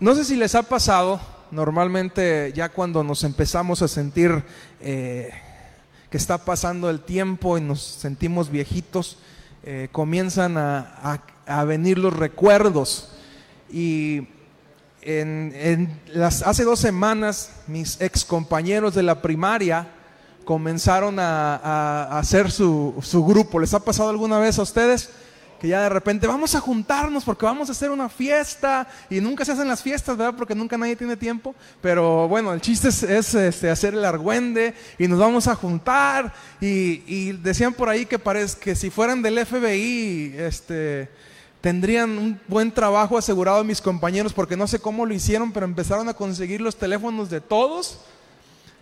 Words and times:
No 0.00 0.14
sé 0.14 0.24
si 0.24 0.34
les 0.34 0.54
ha 0.54 0.62
pasado, 0.62 1.20
normalmente 1.50 2.54
ya 2.56 2.70
cuando 2.70 3.04
nos 3.04 3.22
empezamos 3.22 3.82
a 3.82 3.88
sentir 3.88 4.42
eh, 4.80 5.28
que 6.08 6.16
está 6.16 6.38
pasando 6.38 6.88
el 6.88 7.00
tiempo 7.00 7.58
y 7.58 7.60
nos 7.60 7.82
sentimos 7.82 8.48
viejitos, 8.48 9.18
eh, 9.62 9.90
comienzan 9.92 10.56
a, 10.56 11.20
venir 11.66 11.98
los 11.98 12.16
recuerdos. 12.16 13.10
Y 13.70 14.26
en, 15.02 16.00
las, 16.06 16.44
hace 16.44 16.64
dos 16.64 16.80
semanas 16.80 17.52
mis 17.66 18.00
ex 18.00 18.24
compañeros 18.24 18.94
de 18.94 19.02
la 19.02 19.20
primaria 19.20 19.86
comenzaron 20.46 21.18
a, 21.18 22.18
hacer 22.18 22.50
su, 22.50 22.94
su 23.02 23.22
grupo. 23.22 23.60
¿Les 23.60 23.74
ha 23.74 23.84
pasado 23.84 24.08
alguna 24.08 24.38
vez 24.38 24.58
a 24.58 24.62
ustedes? 24.62 25.10
Que 25.60 25.68
ya 25.68 25.82
de 25.82 25.90
repente 25.90 26.26
vamos 26.26 26.54
a 26.54 26.60
juntarnos 26.60 27.22
porque 27.22 27.44
vamos 27.44 27.68
a 27.68 27.72
hacer 27.72 27.90
una 27.90 28.08
fiesta 28.08 28.88
y 29.10 29.20
nunca 29.20 29.44
se 29.44 29.52
hacen 29.52 29.68
las 29.68 29.82
fiestas, 29.82 30.16
¿verdad? 30.16 30.34
Porque 30.36 30.54
nunca 30.54 30.78
nadie 30.78 30.96
tiene 30.96 31.16
tiempo. 31.16 31.54
Pero 31.82 32.26
bueno, 32.28 32.54
el 32.54 32.62
chiste 32.62 32.88
es, 32.88 33.34
este, 33.34 33.68
hacer 33.68 33.92
el 33.92 34.04
argüende 34.04 34.74
y 34.98 35.06
nos 35.06 35.18
vamos 35.18 35.46
a 35.46 35.54
juntar. 35.54 36.32
Y, 36.60 37.32
decían 37.32 37.74
por 37.74 37.90
ahí 37.90 38.06
que, 38.06 38.18
parece, 38.18 38.58
que 38.58 38.74
si 38.74 38.88
fueran 38.88 39.20
del 39.20 39.44
FBI, 39.44 40.34
este, 40.38 41.10
tendrían 41.60 42.10
un 42.16 42.40
buen 42.48 42.72
trabajo 42.72 43.18
asegurado 43.18 43.62
mis 43.62 43.82
compañeros 43.82 44.32
porque 44.32 44.56
no 44.56 44.66
sé 44.66 44.78
cómo 44.78 45.04
lo 45.04 45.12
hicieron, 45.12 45.52
pero 45.52 45.66
empezaron 45.66 46.08
a 46.08 46.14
conseguir 46.14 46.62
los 46.62 46.76
teléfonos 46.76 47.28
de 47.28 47.42
todos 47.42 48.00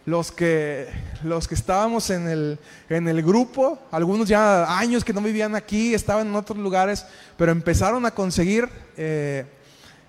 los 0.08 0.32
que, 0.32 0.88
los 1.22 1.46
que 1.46 1.54
estábamos 1.54 2.08
en 2.08 2.28
el, 2.28 2.58
en 2.88 3.08
el 3.08 3.22
grupo, 3.22 3.78
algunos 3.90 4.26
ya 4.26 4.78
años 4.78 5.04
que 5.04 5.12
no 5.12 5.20
vivían 5.20 5.54
aquí, 5.54 5.92
estaban 5.92 6.28
en 6.28 6.34
otros 6.34 6.56
lugares, 6.56 7.04
pero 7.36 7.52
empezaron 7.52 8.06
a 8.06 8.10
conseguir 8.10 8.70
eh, 8.96 9.44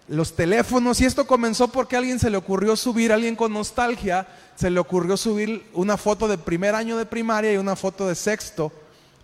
los 0.08 0.38
teléfonos 0.38 1.02
y 1.02 1.06
esto 1.06 1.28
comenzó 1.28 1.68
porque 1.68 1.98
a 1.98 2.00
alguien 2.00 2.18
se 2.18 2.30
le 2.30 2.38
ocurrió 2.38 2.78
subir, 2.78 3.12
alguien 3.12 3.36
con 3.36 3.52
nostalgia, 3.52 4.26
se 4.56 4.70
le 4.70 4.80
ocurrió 4.80 5.18
subir 5.18 5.66
una 5.74 5.98
foto 5.98 6.30
de 6.30 6.38
primer 6.38 6.76
año 6.76 6.96
de 6.96 7.06
primaria 7.06 7.52
y 7.52 7.58
una 7.58 7.76
foto 7.76 8.08
de 8.08 8.16
sexto 8.16 8.72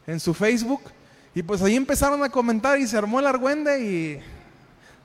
en 0.05 0.19
su 0.19 0.33
Facebook. 0.33 0.81
Y 1.33 1.42
pues 1.42 1.61
ahí 1.61 1.77
empezaron 1.77 2.21
a 2.21 2.30
comentar 2.30 2.77
y 2.81 2.88
se 2.88 2.97
armó 2.97 3.21
el 3.21 3.27
argüende 3.27 3.80
y 3.80 4.19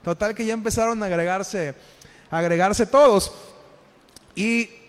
total 0.03 0.35
que 0.35 0.45
ya 0.45 0.53
empezaron 0.53 1.01
a 1.01 1.05
agregarse, 1.05 1.75
a 2.29 2.39
agregarse 2.39 2.85
todos. 2.85 3.31
Y 4.35 4.80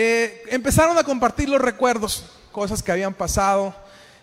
eh, 0.00 0.44
empezaron 0.50 0.96
a 0.96 1.02
compartir 1.02 1.48
los 1.48 1.60
recuerdos, 1.60 2.24
cosas 2.52 2.84
que 2.84 2.92
habían 2.92 3.12
pasado. 3.12 3.74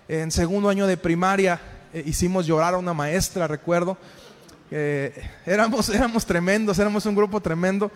En 0.08 0.32
segundo 0.32 0.70
año 0.70 0.88
de 0.88 0.96
primaria 0.96 1.60
eh, 1.94 2.02
hicimos 2.06 2.46
llorar 2.48 2.76
a 2.76 2.78
una 2.78 2.94
maestra, 2.94 3.46
recuerdo. 3.46 3.98
Eh, 4.72 5.30
éramos, 5.46 5.90
éramos 5.94 6.26
tremendos, 6.26 6.80
éramos 6.80 7.06
un 7.06 7.14
grupo 7.14 7.42
tremendo. 7.42 7.92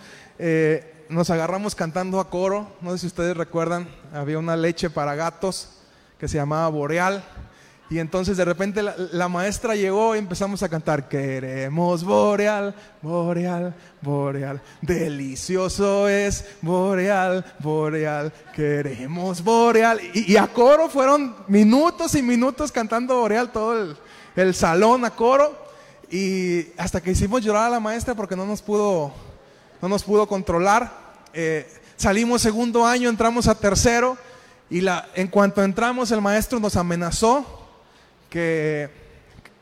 nos 1.07 1.29
agarramos 1.29 1.73
cantando 1.73 2.19
a 2.19 2.29
coro. 2.29 2.69
No 2.81 2.91
sé 2.91 2.97
si 2.97 3.07
ustedes 3.07 3.37
recuerdan, 3.37 3.87
había 4.13 4.39
una 4.39 4.57
leche 4.57 4.89
para 4.89 5.15
gatos 5.15 5.69
que 6.19 6.27
se 6.27 6.35
llamaba 6.35 6.67
Boreal. 6.67 7.23
Y 7.91 7.97
entonces 7.97 8.37
de 8.37 8.45
repente 8.45 8.83
la, 8.83 9.27
maestra 9.27 9.75
llegó 9.75 10.15
y 10.15 10.19
empezamos 10.19 10.61
a 10.61 10.69
cantar, 10.69 11.09
queremos 11.09 12.03
boreal, 12.03 12.75
boreal, 13.01 13.73
boreal, 13.99 14.61
delicioso 14.79 16.07
es 16.07 16.45
boreal, 16.61 17.43
boreal, 17.57 18.31
queremos 18.55 19.43
boreal. 19.43 19.99
Y, 20.13 20.37
a 20.37 20.45
coro 20.45 20.87
fueron 20.87 21.35
minutos 21.47 22.13
y 22.13 22.21
minutos 22.21 22.71
cantando 22.71 23.21
boreal, 23.21 23.51
todo 23.51 23.95
el, 24.35 24.53
salón 24.53 25.03
a 25.03 25.09
coro. 25.09 25.67
Y 26.11 26.67
hasta 26.77 27.01
que 27.01 27.11
hicimos 27.11 27.43
llorar 27.43 27.65
a 27.65 27.69
la 27.71 27.79
maestra 27.79 28.13
porque 28.13 28.35
no 28.35 28.45
nos 28.45 28.61
pudo, 28.61 29.11
no 29.81 29.89
nos 29.89 30.03
pudo 30.03 30.27
controlar. 30.27 30.91
Eh, 31.33 31.67
salimos 31.97 32.43
segundo 32.43 32.85
año, 32.85 33.09
entramos 33.09 33.47
a 33.47 33.55
tercero. 33.55 34.15
Y 34.69 34.81
la, 34.81 35.09
en 35.15 35.27
cuanto 35.27 35.63
entramos, 35.63 36.11
el 36.11 36.21
maestro 36.21 36.59
nos 36.59 36.75
amenazó 36.75 37.58
que, 38.29 38.89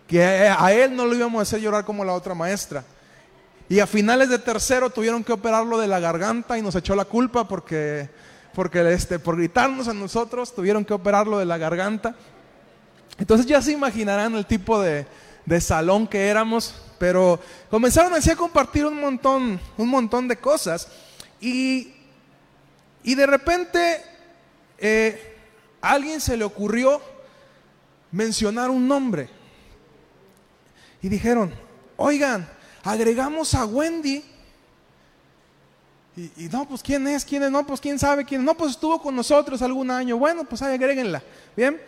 que 0.08 0.24
a 0.24 0.72
él 0.74 0.96
no 0.96 1.06
lo 1.06 1.16
íbamos 1.16 1.40
a 1.40 1.44
hacer 1.44 1.62
llorar 1.62 1.86
como 1.86 2.04
la 2.04 2.14
otra 2.14 2.34
maestra. 2.34 2.84
Y 3.70 3.80
a 3.80 3.88
finales 3.88 4.30
de 4.30 4.40
tercero 4.40 4.90
tuvieron 4.90 5.24
que 5.24 5.34
operarlo 5.34 5.78
de 5.78 5.88
la 5.88 6.00
garganta 6.00 6.58
y 6.58 6.62
nos 6.62 6.76
echó 6.76 6.96
la 6.96 7.06
culpa 7.06 7.48
porque, 7.48 8.10
porque 8.54 8.94
este, 8.94 9.20
por 9.20 9.36
gritarnos 9.36 9.90
a 9.90 9.94
nosotros 9.94 10.56
tuvieron 10.56 10.86
que 10.86 10.94
operarlo 10.94 11.38
de 11.38 11.46
la 11.46 11.58
garganta. 11.58 12.16
Entonces 13.18 13.46
ya 13.46 13.62
se 13.62 13.74
imaginarán 13.74 14.36
el 14.36 14.46
tipo 14.46 14.82
de, 14.82 15.06
de 15.46 15.60
salón 15.60 16.08
que 16.08 16.28
éramos, 16.28 16.76
pero 16.98 17.40
comenzaron 17.70 18.14
así 18.14 18.30
a 18.30 18.38
compartir 18.38 18.86
un 18.86 19.02
montón, 19.02 19.60
un 19.78 19.90
montón 19.90 20.30
de 20.30 20.38
cosas. 20.38 20.88
Y, 21.42 21.94
y 23.04 23.16
de 23.16 23.26
repente 23.26 24.02
eh, 24.78 25.36
a 25.82 25.92
alguien 25.92 26.22
se 26.22 26.38
le 26.38 26.46
ocurrió 26.46 27.02
mencionar 28.18 28.72
un 28.72 28.88
nombre. 28.88 29.30
Y 31.04 31.08
dijeron, 31.08 31.54
oigan, 31.96 32.50
agregamos 32.84 33.54
a 33.54 33.64
Wendy. 33.66 34.24
Y, 36.16 36.50
no, 36.52 36.68
pues 36.68 36.82
quién 36.82 37.08
es, 37.08 37.24
quién 37.24 37.44
es, 37.44 37.52
no, 37.52 37.66
pues 37.66 37.80
quién 37.80 38.00
sabe 38.00 38.26
quién. 38.26 38.44
No, 38.44 38.58
pues 38.58 38.72
estuvo 38.72 39.00
con 39.00 39.16
nosotros 39.16 39.62
algún 39.62 39.92
año. 39.92 40.18
Bueno, 40.18 40.46
pues 40.46 40.64
ahí 40.64 40.74
agréguenla. 40.74 41.22
Bien. 41.56 41.80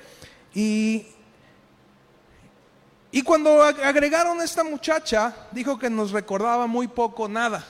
Y, 0.54 1.08
y 3.12 3.24
cuando 3.24 3.64
agregaron 3.64 4.40
a 4.40 4.44
esta 4.44 4.64
muchacha, 4.64 5.36
dijo 5.52 5.80
que 5.80 5.90
nos 5.90 6.12
recordaba 6.12 6.68
muy 6.68 6.88
poco 6.88 7.28
nada. 7.28 7.66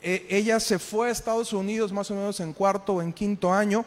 E, 0.00 0.24
ella 0.30 0.60
se 0.60 0.78
fue 0.78 1.08
a 1.08 1.10
Estados 1.10 1.52
Unidos 1.52 1.92
más 1.92 2.08
o 2.12 2.14
menos 2.14 2.38
en 2.38 2.52
cuarto 2.52 2.94
o 2.94 3.02
en 3.02 3.12
quinto 3.12 3.52
año 3.52 3.84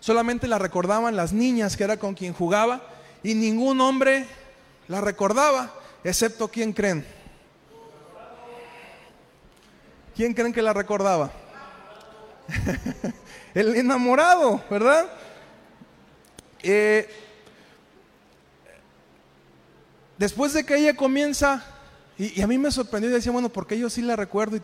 Solamente 0.00 0.48
la 0.48 0.58
recordaban 0.58 1.14
las 1.14 1.32
niñas 1.34 1.76
que 1.76 1.84
era 1.84 1.98
con 1.98 2.14
quien 2.14 2.32
jugaba 2.32 2.80
y 3.22 3.34
ningún 3.34 3.80
hombre 3.82 4.26
la 4.88 5.02
recordaba, 5.02 5.72
excepto 6.02 6.48
quién 6.48 6.72
creen. 6.72 7.06
¿Quién 10.16 10.32
creen 10.32 10.52
que 10.52 10.62
la 10.62 10.72
recordaba? 10.72 11.30
El 13.54 13.76
enamorado, 13.76 14.64
¿verdad? 14.70 15.06
Eh, 16.62 17.08
después 20.16 20.54
de 20.54 20.64
que 20.64 20.76
ella 20.76 20.96
comienza, 20.96 21.62
y, 22.18 22.40
a 22.40 22.46
mí 22.46 22.56
me 22.58 22.70
sorprendió 22.70 23.10
y 23.10 23.14
decía, 23.14 23.32
bueno, 23.32 23.50
porque 23.50 23.78
yo 23.78 23.90
sí 23.90 24.02
la 24.02 24.16
recuerdo. 24.16 24.56
Y, 24.56 24.62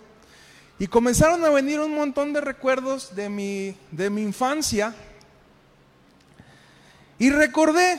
y, 0.78 0.86
comenzaron 0.86 1.44
a 1.44 1.50
venir 1.50 1.80
un 1.80 1.94
montón 1.94 2.32
de 2.32 2.40
recuerdos 2.40 3.14
de 3.14 3.28
mi, 3.28 3.76
de 3.90 4.08
mi 4.10 4.22
infancia 4.22 4.94
y 7.18 7.30
recordé 7.30 7.98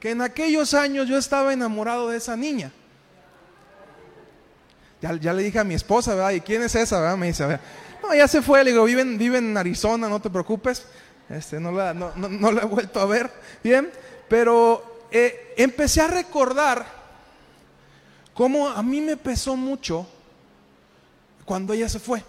que 0.00 0.10
en 0.10 0.20
aquellos 0.20 0.74
años 0.74 1.08
yo 1.08 1.16
estaba 1.16 1.52
enamorado 1.52 2.08
de 2.08 2.18
esa 2.18 2.36
niña. 2.36 2.70
Ya, 5.00 5.32
le 5.32 5.42
dije 5.42 5.58
a 5.58 5.64
mi 5.64 5.74
esposa, 5.74 6.14
¿verdad? 6.14 6.30
¿Y 6.30 6.40
quién 6.40 6.62
es 6.62 6.74
esa? 6.74 6.98
¿verdad? 6.98 7.16
Me 7.16 7.26
dice, 7.26 7.58
no, 8.02 8.14
ya 8.14 8.26
se 8.26 8.40
fue, 8.40 8.64
le 8.64 8.70
digo, 8.70 8.84
vive, 8.84 9.04
vive 9.04 9.38
en 9.38 9.56
Arizona, 9.56 10.08
no 10.08 10.20
te 10.20 10.30
preocupes. 10.30 10.86
Este, 11.28 11.58
no, 11.60 11.72
la, 11.72 11.92
no, 11.92 12.50
he 12.50 12.64
vuelto 12.64 13.00
a 13.00 13.06
ver. 13.06 13.30
Bien, 13.62 13.90
pero 14.28 15.06
eh, 15.10 15.54
empecé 15.56 16.00
a 16.00 16.08
recordar 16.08 16.86
cómo 18.32 18.68
a 18.68 18.82
mí 18.82 19.00
me 19.00 19.16
pesó 19.16 19.56
mucho 19.56 20.06
cuando 21.44 21.72
ella 21.72 21.88
se 21.88 21.98
fue. 21.98 22.22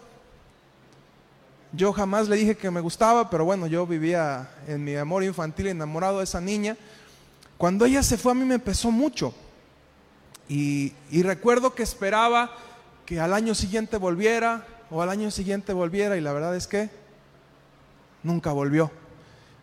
Yo 1.75 1.91
jamás 1.91 2.29
le 2.29 2.37
dije 2.37 2.55
que 2.55 2.71
me 2.71 2.79
gustaba, 2.79 3.29
pero 3.29 3.43
bueno, 3.43 3.67
yo 3.67 3.85
vivía 3.85 4.49
en 4.67 4.83
mi 4.83 4.95
amor 4.95 5.23
infantil 5.23 5.67
enamorado 5.67 6.19
de 6.19 6.23
esa 6.23 6.39
niña. 6.39 6.77
Cuando 7.57 7.85
ella 7.85 8.01
se 8.01 8.17
fue 8.17 8.31
a 8.31 8.35
mí 8.35 8.45
me 8.45 8.59
pesó 8.59 8.91
mucho. 8.91 9.33
Y, 10.47 10.93
recuerdo 11.23 11.75
que 11.75 11.83
esperaba 11.83 12.51
que 13.05 13.19
al 13.19 13.33
año 13.33 13.55
siguiente 13.55 13.97
volviera 13.97 14.65
o 14.89 15.01
al 15.01 15.09
año 15.09 15.31
siguiente 15.31 15.73
volviera 15.73 16.15
y 16.15 16.21
la 16.21 16.31
verdad 16.31 16.55
es 16.55 16.65
que 16.67 16.89
nunca 18.23 18.53
volvió. 18.53 18.89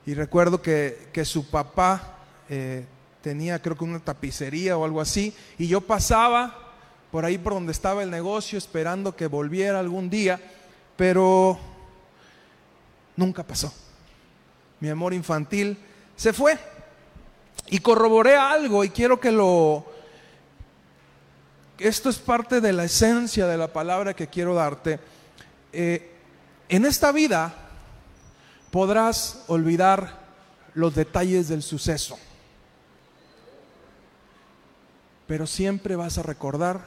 Y 0.04 0.12
recuerdo 0.12 0.60
que, 0.60 1.22
su 1.24 1.48
papá 1.48 2.18
eh, 2.50 2.84
tenía 3.22 3.62
creo 3.62 3.76
que 3.76 3.84
una 3.84 4.00
tapicería 4.00 4.76
o 4.76 4.84
algo 4.84 5.00
así 5.00 5.34
y 5.56 5.68
yo 5.68 5.80
pasaba 5.80 6.58
por 7.10 7.24
ahí 7.24 7.38
por 7.38 7.54
donde 7.54 7.72
estaba 7.72 8.02
el 8.02 8.10
negocio 8.10 8.58
esperando 8.58 9.14
que 9.14 9.28
volviera 9.28 9.78
algún 9.78 10.10
día, 10.10 10.40
pero 10.96 11.58
nunca 13.16 13.42
pasó. 13.42 13.72
Mi 14.80 14.88
amor 14.88 15.14
infantil 15.14 15.78
se 16.16 16.32
fue. 16.32 16.58
Y 17.68 17.78
corroboré 17.78 18.36
algo 18.36 18.84
y 18.84 18.90
quiero 18.90 19.20
que 19.20 19.30
lo... 19.30 19.86
Esto 21.78 22.10
es 22.10 22.18
parte 22.18 22.60
de 22.60 22.72
la 22.72 22.84
esencia 22.84 23.46
de 23.46 23.56
la 23.56 23.72
palabra 23.72 24.14
que 24.14 24.28
quiero 24.28 24.54
darte. 24.54 25.00
Eh, 25.72 26.14
en 26.68 26.84
esta 26.84 27.12
vida 27.12 27.54
podrás 28.70 29.44
olvidar 29.48 30.20
los 30.74 30.94
detalles 30.94 31.48
del 31.48 31.62
suceso. 31.62 32.18
pero 35.32 35.46
siempre 35.46 35.96
vas 35.96 36.18
a 36.18 36.22
recordar 36.22 36.82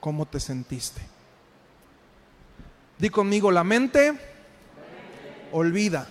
cómo 0.00 0.24
te 0.24 0.40
sentiste. 0.40 1.02
Di 2.98 3.10
conmigo, 3.10 3.50
la 3.50 3.64
mente 3.64 4.18
olvida, 5.52 6.08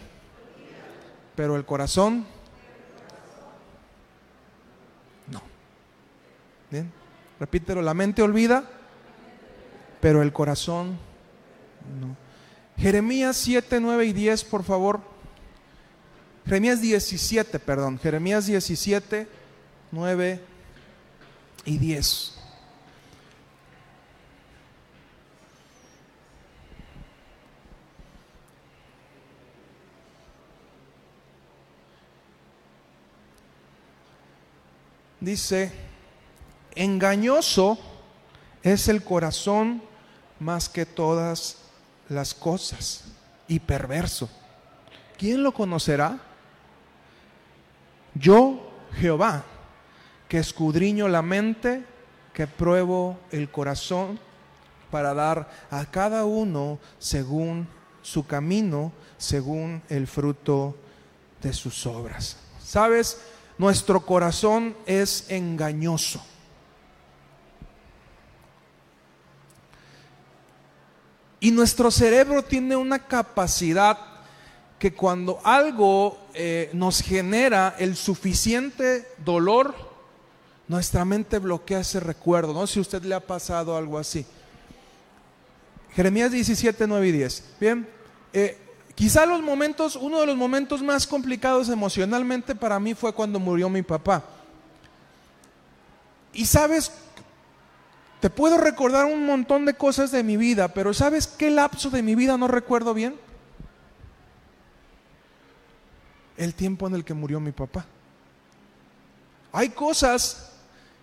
pero 1.35 1.55
el 1.55 1.65
corazón 1.65 2.25
no. 5.27 5.41
Bien, 6.69 6.91
repítelo, 7.39 7.81
la 7.81 7.93
mente 7.93 8.21
olvida, 8.21 8.63
pero 9.99 10.21
el 10.21 10.31
corazón 10.31 10.97
no. 11.99 12.15
Jeremías 12.81 13.38
7, 13.38 13.79
9 13.79 14.05
y 14.05 14.13
10, 14.13 14.43
por 14.45 14.63
favor. 14.63 15.01
Jeremías 16.45 16.81
17, 16.81 17.59
perdón. 17.59 17.99
Jeremías 17.99 18.47
17, 18.47 19.27
9 19.91 20.39
y 21.65 21.77
10. 21.77 22.40
Dice, 35.21 35.71
engañoso 36.73 37.77
es 38.63 38.88
el 38.88 39.03
corazón 39.03 39.83
más 40.39 40.68
que 40.68 40.88
todas 40.88 41.57
las 42.09 42.33
cosas 42.33 43.06
y 43.47 43.59
perverso. 43.59 44.29
¿Quién 45.19 45.44
lo 45.44 45.53
conocerá? 45.53 46.19
Yo, 48.15 48.71
Jehová, 48.95 49.45
que 50.27 50.39
escudriño 50.39 51.07
la 51.07 51.21
mente, 51.21 51.85
que 52.33 52.47
pruebo 52.47 53.19
el 53.31 53.51
corazón 53.51 54.19
para 54.89 55.13
dar 55.13 55.50
a 55.69 55.85
cada 55.85 56.25
uno 56.25 56.79
según 56.97 57.68
su 58.01 58.25
camino, 58.25 58.91
según 59.19 59.83
el 59.88 60.07
fruto 60.07 60.75
de 61.44 61.53
sus 61.53 61.85
obras. 61.85 62.38
¿Sabes? 62.63 63.21
Nuestro 63.61 64.03
corazón 64.03 64.75
es 64.87 65.25
engañoso. 65.29 66.19
Y 71.39 71.51
nuestro 71.51 71.91
cerebro 71.91 72.43
tiene 72.43 72.75
una 72.75 73.05
capacidad 73.05 73.99
que 74.79 74.95
cuando 74.95 75.39
algo 75.43 76.17
eh, 76.33 76.71
nos 76.73 77.03
genera 77.03 77.75
el 77.77 77.95
suficiente 77.95 79.07
dolor, 79.23 79.75
nuestra 80.67 81.05
mente 81.05 81.37
bloquea 81.37 81.81
ese 81.81 81.99
recuerdo. 81.99 82.55
No 82.55 82.65
si 82.65 82.79
a 82.79 82.81
usted 82.81 83.03
le 83.03 83.13
ha 83.13 83.19
pasado 83.19 83.77
algo 83.77 83.99
así. 83.99 84.25
Jeremías 85.93 86.31
17, 86.31 86.87
9 86.87 87.07
y 87.07 87.11
10. 87.11 87.43
Bien, 87.59 87.87
eh, 88.33 88.57
quizá 89.01 89.25
los 89.25 89.42
momentos, 89.42 89.95
uno 89.95 90.19
de 90.19 90.27
los 90.27 90.38
momentos 90.38 90.83
más 90.83 91.07
complicados 91.07 91.69
emocionalmente 91.69 92.53
para 92.53 92.80
mí 92.80 92.94
fue 92.94 93.12
cuando 93.12 93.39
murió 93.39 93.68
mi 93.68 93.81
papá. 93.81 94.24
Y 96.33 96.45
sabes, 96.45 96.92
te 98.19 98.30
puedo 98.30 98.59
recordar 98.59 99.07
un 99.07 99.25
montón 99.25 99.65
de 99.65 99.74
cosas 99.74 100.12
de 100.12 100.21
mi 100.21 100.38
vida, 100.38 100.68
pero 100.68 100.94
¿sabes 100.94 101.25
qué 101.25 101.50
lapso 101.50 101.89
de 101.89 102.03
mi 102.03 102.13
vida 102.13 102.38
no 102.38 102.48
recuerdo 102.48 102.94
bien? 102.94 103.15
El 106.38 106.54
tiempo 106.54 106.86
en 106.86 106.94
el 106.94 107.04
que 107.04 107.15
murió 107.15 107.39
mi 107.39 107.54
papá. 107.54 107.88
Hay 109.51 109.69
cosas, 109.69 110.51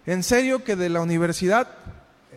en 0.07 0.23
serio, 0.23 0.63
que 0.63 0.77
de 0.77 0.89
la 0.89 1.01
universidad, 1.01 1.67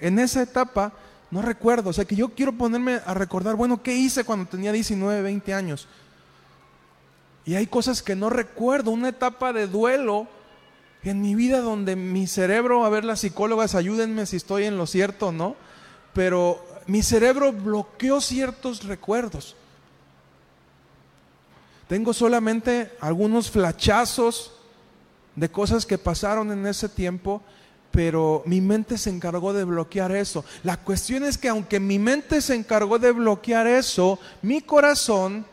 en 0.02 0.18
esa 0.18 0.42
etapa, 0.42 0.92
no 1.32 1.42
recuerdo. 1.42 1.90
O 1.90 1.94
sea, 1.94 2.06
que 2.06 2.16
yo 2.16 2.30
quiero 2.30 2.52
ponerme 2.54 3.00
a 3.06 3.14
recordar, 3.14 3.56
bueno, 3.56 3.82
¿qué 3.82 3.96
hice 3.96 4.24
cuando 4.24 4.46
tenía 4.50 4.72
19, 4.72 5.22
20 5.22 5.54
años? 5.54 5.88
Y 7.46 7.56
hay 7.56 7.66
cosas 7.66 8.04
que 8.04 8.16
no 8.16 8.30
recuerdo, 8.30 8.92
una 8.92 9.10
etapa 9.10 9.52
de 9.52 9.68
duelo 9.68 10.28
en 11.04 11.22
mi 11.22 11.34
vida 11.34 11.62
donde 11.62 11.96
mi 11.96 12.28
cerebro, 12.28 12.86
a 12.86 12.90
ver 12.90 13.04
las 13.04 13.22
psicólogas, 13.22 13.74
ayúdenme 13.74 14.26
si 14.26 14.38
estoy 14.38 14.66
en 14.66 14.78
lo 14.78 14.86
cierto 14.86 15.28
o 15.28 15.32
no, 15.32 15.56
pero 16.14 16.64
mi 16.86 17.02
cerebro 17.02 17.52
bloqueó 17.52 18.22
ciertos 18.22 18.84
recuerdos. 18.84 19.56
Tengo 21.88 22.14
solamente 22.14 22.92
algunos 23.00 23.50
flachazos 23.50 24.54
de 25.36 25.50
cosas 25.50 25.86
que 25.86 25.98
pasaron 25.98 26.52
en 26.52 26.68
ese 26.68 26.88
tiempo, 26.88 27.42
pero 27.92 28.42
mi 28.46 28.62
mente 28.62 28.98
se 28.98 29.10
encargó 29.10 29.54
de 29.54 29.66
bloquear 29.66 30.12
eso. 30.14 30.46
La 30.64 30.78
cuestión 30.78 31.24
es 31.24 31.38
que 31.38 31.50
aunque 31.50 31.80
mi 31.80 32.00
mente 32.00 32.42
se 32.42 32.56
encargó 32.56 32.98
de 32.98 33.12
bloquear 33.12 33.68
eso, 33.68 34.18
mi 34.42 34.62
corazón 34.62 35.46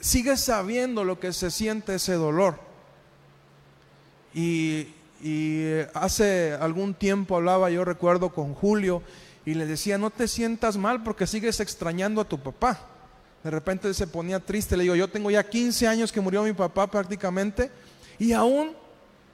sigue 0.00 0.36
sabiendo 0.36 1.04
lo 1.04 1.18
que 1.18 1.32
se 1.32 1.50
siente 1.50 1.96
ese 1.96 2.14
dolor. 2.14 2.58
Y, 4.34 4.88
hace 5.94 6.52
algún 6.60 6.94
tiempo 6.94 7.36
hablaba, 7.36 7.70
yo 7.70 7.84
recuerdo, 7.84 8.30
con 8.30 8.54
Julio 8.54 9.02
y 9.44 9.54
le 9.54 9.66
decía, 9.66 9.96
no 9.96 10.10
te 10.10 10.26
sientas 10.26 10.76
mal 10.76 11.04
porque 11.04 11.28
sigues 11.28 11.60
extrañando 11.60 12.20
a 12.20 12.28
tu 12.28 12.40
papá. 12.40 12.88
De 13.44 13.50
repente 13.50 13.94
se 13.94 14.08
ponía 14.08 14.40
triste, 14.40 14.76
le 14.76 14.82
digo, 14.82 14.96
yo 14.96 15.08
tengo 15.08 15.30
ya 15.30 15.48
15 15.48 15.86
años 15.86 16.10
que 16.10 16.20
murió 16.20 16.42
mi 16.42 16.52
papá 16.52 16.88
prácticamente 16.88 17.70
y 18.18 18.32
aún 18.32 18.74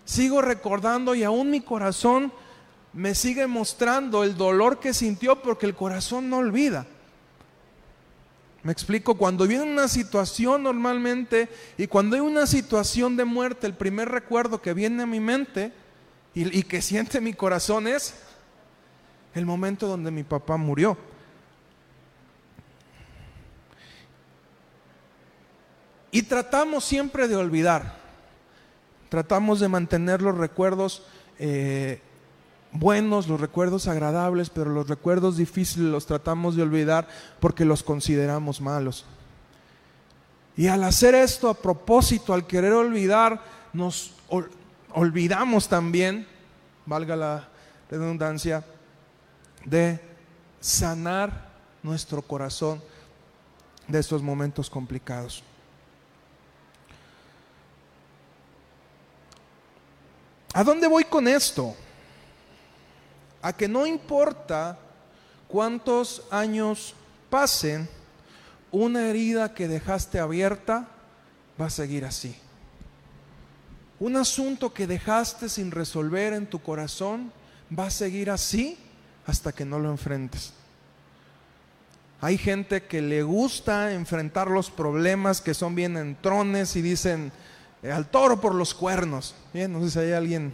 sigo 0.09 0.41
recordando 0.41 1.15
y 1.15 1.23
aún 1.23 1.51
mi 1.51 1.61
corazón 1.61 2.33
me 2.95 3.15
sigue 3.15 3.47
mostrando 3.47 4.25
el 4.25 4.39
dolor 4.39 4.81
que 4.81 4.95
sintió 4.95 5.43
porque 5.43 5.67
el 5.67 5.75
corazón 5.75 6.31
no 6.31 6.39
olvida. 6.39 6.87
Me 8.63 8.73
explico, 8.73 9.17
cuando 9.19 9.47
viene 9.47 9.65
una 9.65 9.87
situación 9.87 10.63
normalmente 10.63 11.51
y 11.77 11.87
cuando 11.87 12.17
hay 12.17 12.23
una 12.23 12.47
situación 12.47 13.19
de 13.19 13.27
muerte, 13.27 13.67
el 13.67 13.75
primer 13.75 14.09
recuerdo 14.09 14.63
que 14.63 14.73
viene 14.73 15.03
a 15.03 15.07
mi 15.07 15.21
mente 15.21 15.73
y, 16.35 16.63
que 16.63 16.81
siente 16.83 17.21
mi 17.21 17.35
corazón 17.35 17.87
es 17.87 18.15
el 19.35 19.45
momento 19.45 19.87
donde 19.87 20.11
mi 20.11 20.23
papá 20.23 20.57
murió. 20.57 20.97
Y 26.11 26.23
tratamos 26.23 26.87
siempre 26.87 27.29
de 27.29 27.37
olvidar, 27.37 27.98
tratamos 29.09 29.61
de 29.61 29.69
mantener 29.69 30.23
los 30.23 30.37
recuerdos 30.37 31.03
eh, 31.39 32.01
buenos, 32.73 33.29
los 33.29 33.41
recuerdos 33.41 33.89
agradables, 33.89 34.51
pero 34.51 34.71
los 34.71 34.89
recuerdos 34.89 35.37
difíciles 35.37 35.91
los 35.91 36.07
tratamos 36.07 36.57
de 36.57 36.63
olvidar 36.63 37.09
porque 37.41 37.65
los 37.65 37.83
consideramos 37.83 38.61
malos. 38.61 39.05
Y 40.57 40.67
al 40.67 40.83
hacer 40.85 41.15
esto 41.15 41.49
a 41.49 41.55
propósito, 41.55 42.35
al 42.35 42.47
querer 42.47 42.73
olvidar, 42.73 43.41
nos 43.73 44.15
olvidamos 44.93 45.69
también, 45.69 46.27
valga 46.85 47.15
la 47.15 47.49
redundancia, 47.91 48.65
de 49.65 50.01
sanar 50.61 51.49
nuestro 51.83 52.23
corazón 52.23 52.83
de 53.87 54.01
estos 54.01 54.23
momentos 54.23 54.69
complicados. 54.69 55.43
¿A 60.55 60.65
dónde 60.65 60.87
voy 60.87 61.05
con 61.05 61.29
esto? 61.29 61.75
a 63.43 63.53
que 63.53 63.69
no 63.69 63.87
importa 63.87 64.79
cuántos 65.47 66.23
años 66.31 66.95
pasen, 67.31 67.89
una 68.71 69.09
herida 69.09 69.55
que 69.55 69.69
dejaste 69.69 70.19
abierta 70.19 70.89
va 71.61 71.67
a 71.67 71.71
seguir 71.71 72.05
así. 72.05 72.37
Un 74.01 74.17
asunto 74.17 74.73
que 74.73 74.87
dejaste 74.87 75.49
sin 75.49 75.71
resolver 75.71 76.33
en 76.33 76.47
tu 76.47 76.61
corazón 76.61 77.33
va 77.77 77.87
a 77.87 77.91
seguir 77.91 78.31
así 78.31 78.79
hasta 79.27 79.53
que 79.53 79.65
no 79.65 79.79
lo 79.79 79.91
enfrentes. 79.91 80.53
Hay 82.21 82.37
gente 82.37 82.85
que 82.85 83.01
le 83.01 83.23
gusta 83.23 83.93
enfrentar 83.93 84.49
los 84.49 84.71
problemas 84.71 85.41
que 85.41 85.55
son 85.55 85.75
bien 85.75 85.97
entrones 85.97 86.75
y 86.77 86.83
dicen 86.83 87.33
al 87.83 88.09
toro 88.11 88.41
por 88.41 88.55
los 88.55 88.75
cuernos. 88.75 89.35
Bien, 89.53 89.73
no 89.73 89.83
sé 89.83 89.91
si 89.91 89.99
hay 89.99 90.13
alguien, 90.13 90.53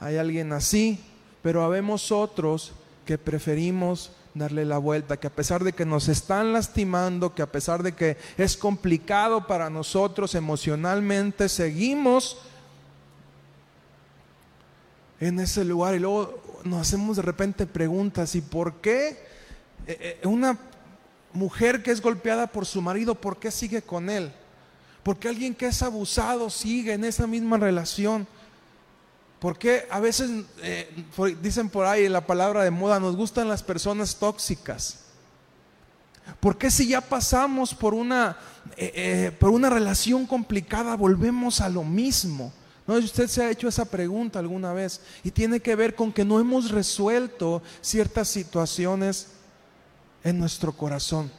hay 0.00 0.16
alguien 0.16 0.52
así 0.52 1.00
pero 1.42 1.62
habemos 1.62 2.12
otros 2.12 2.72
que 3.06 3.18
preferimos 3.18 4.12
darle 4.34 4.64
la 4.64 4.78
vuelta, 4.78 5.16
que 5.16 5.28
a 5.28 5.34
pesar 5.34 5.64
de 5.64 5.72
que 5.72 5.86
nos 5.86 6.08
están 6.08 6.52
lastimando, 6.52 7.34
que 7.34 7.42
a 7.42 7.50
pesar 7.50 7.82
de 7.82 7.92
que 7.92 8.16
es 8.36 8.56
complicado 8.56 9.46
para 9.46 9.70
nosotros 9.70 10.34
emocionalmente, 10.34 11.48
seguimos 11.48 12.38
en 15.20 15.40
ese 15.40 15.64
lugar 15.64 15.94
y 15.94 15.98
luego 15.98 16.42
nos 16.64 16.82
hacemos 16.82 17.16
de 17.16 17.22
repente 17.22 17.66
preguntas, 17.66 18.34
¿y 18.34 18.40
por 18.40 18.74
qué 18.74 19.08
eh, 19.86 20.18
eh, 20.20 20.20
una 20.24 20.58
mujer 21.32 21.82
que 21.82 21.90
es 21.90 22.00
golpeada 22.00 22.46
por 22.46 22.66
su 22.66 22.82
marido, 22.82 23.14
por 23.14 23.38
qué 23.38 23.50
sigue 23.50 23.82
con 23.82 24.10
él? 24.10 24.32
Porque 25.02 25.28
alguien 25.28 25.54
que 25.54 25.66
es 25.66 25.82
abusado 25.82 26.50
sigue 26.50 26.92
en 26.92 27.04
esa 27.04 27.26
misma 27.26 27.56
relación. 27.56 28.26
¿Por 29.38 29.56
qué 29.58 29.86
a 29.90 30.00
veces, 30.00 30.30
eh, 30.62 31.04
dicen 31.40 31.68
por 31.68 31.86
ahí 31.86 32.08
la 32.08 32.26
palabra 32.26 32.64
de 32.64 32.70
moda, 32.70 32.98
nos 32.98 33.16
gustan 33.16 33.48
las 33.48 33.62
personas 33.62 34.16
tóxicas? 34.16 35.00
¿Por 36.40 36.58
qué 36.58 36.70
si 36.70 36.88
ya 36.88 37.00
pasamos 37.00 37.74
por 37.74 37.94
una, 37.94 38.36
eh, 38.76 38.92
eh, 38.94 39.32
por 39.38 39.50
una 39.50 39.70
relación 39.70 40.26
complicada 40.26 40.96
volvemos 40.96 41.60
a 41.60 41.68
lo 41.68 41.84
mismo? 41.84 42.52
¿No? 42.86 42.94
Usted 42.94 43.28
se 43.28 43.42
ha 43.42 43.50
hecho 43.50 43.68
esa 43.68 43.84
pregunta 43.84 44.38
alguna 44.38 44.72
vez 44.72 45.00
y 45.22 45.30
tiene 45.30 45.60
que 45.60 45.76
ver 45.76 45.94
con 45.94 46.12
que 46.12 46.24
no 46.24 46.40
hemos 46.40 46.70
resuelto 46.70 47.62
ciertas 47.80 48.28
situaciones 48.28 49.28
en 50.24 50.38
nuestro 50.38 50.72
corazón. 50.72 51.30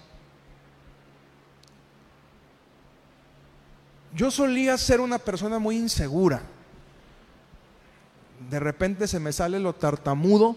Yo 4.15 4.31
solía 4.31 4.77
ser 4.77 5.01
una 5.01 5.19
persona 5.19 5.59
muy 5.59 5.77
insegura 5.77 6.41
de 8.49 8.59
repente 8.59 9.07
se 9.07 9.19
me 9.19 9.33
sale 9.33 9.59
lo 9.59 9.73
tartamudo, 9.73 10.55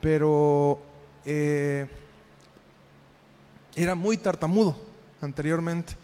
pero 0.00 0.80
eh, 1.24 1.86
era 3.76 3.94
muy 3.94 4.16
tartamudo 4.16 4.76
anteriormente. 5.20 5.94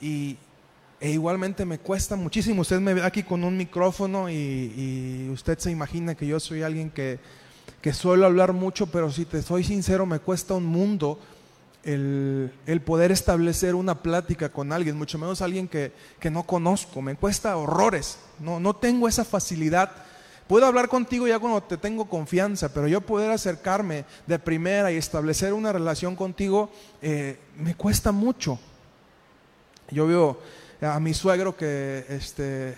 Y 0.00 0.36
e 1.00 1.10
igualmente 1.10 1.64
me 1.64 1.78
cuesta 1.78 2.16
muchísimo. 2.16 2.62
Usted 2.62 2.80
me 2.80 2.94
ve 2.94 3.02
aquí 3.02 3.22
con 3.22 3.44
un 3.44 3.56
micrófono 3.56 4.28
y, 4.28 5.28
usted 5.32 5.56
se 5.58 5.70
imagina 5.70 6.16
que 6.16 6.26
yo 6.26 6.40
soy 6.40 6.62
alguien 6.62 6.90
que, 6.90 7.20
que, 7.80 7.92
suelo 7.92 8.26
hablar 8.26 8.52
mucho, 8.52 8.88
pero 8.88 9.10
si 9.12 9.24
te 9.24 9.42
soy 9.42 9.62
sincero, 9.62 10.06
me 10.06 10.18
cuesta 10.18 10.54
un 10.54 10.66
mundo 10.66 11.20
el, 11.84 12.82
poder 12.84 13.12
establecer 13.12 13.74
una 13.74 14.02
plática 14.02 14.48
con 14.48 14.72
alguien, 14.72 14.96
mucho 14.96 15.18
menos 15.18 15.42
alguien 15.42 15.68
que, 15.68 15.92
no 16.30 16.42
conozco. 16.42 17.02
Me 17.02 17.14
cuesta 17.14 17.56
horrores. 17.56 18.18
No, 18.38 18.60
no 18.60 18.74
tengo 18.74 19.08
esa 19.08 19.24
facilidad. 19.24 19.90
Puedo 20.46 20.66
hablar 20.66 20.88
contigo 20.88 21.28
ya 21.28 21.38
cuando 21.38 21.62
te 21.62 21.76
tengo 21.76 22.08
confianza, 22.08 22.72
pero 22.72 22.88
yo 22.88 23.00
poder 23.00 23.30
acercarme 23.30 24.04
de 24.26 24.38
primera 24.38 24.90
y 24.90 24.96
establecer 24.96 25.52
una 25.52 25.72
relación 25.72 26.16
contigo 26.16 26.70
eh, 27.02 27.38
me 27.56 27.74
cuesta 27.74 28.12
mucho. 28.12 28.58
Yo 29.90 30.06
veo 30.06 30.40
a 30.80 30.98
mi 31.00 31.12
suegro 31.12 31.56
que 31.56 32.06
este, 32.08 32.76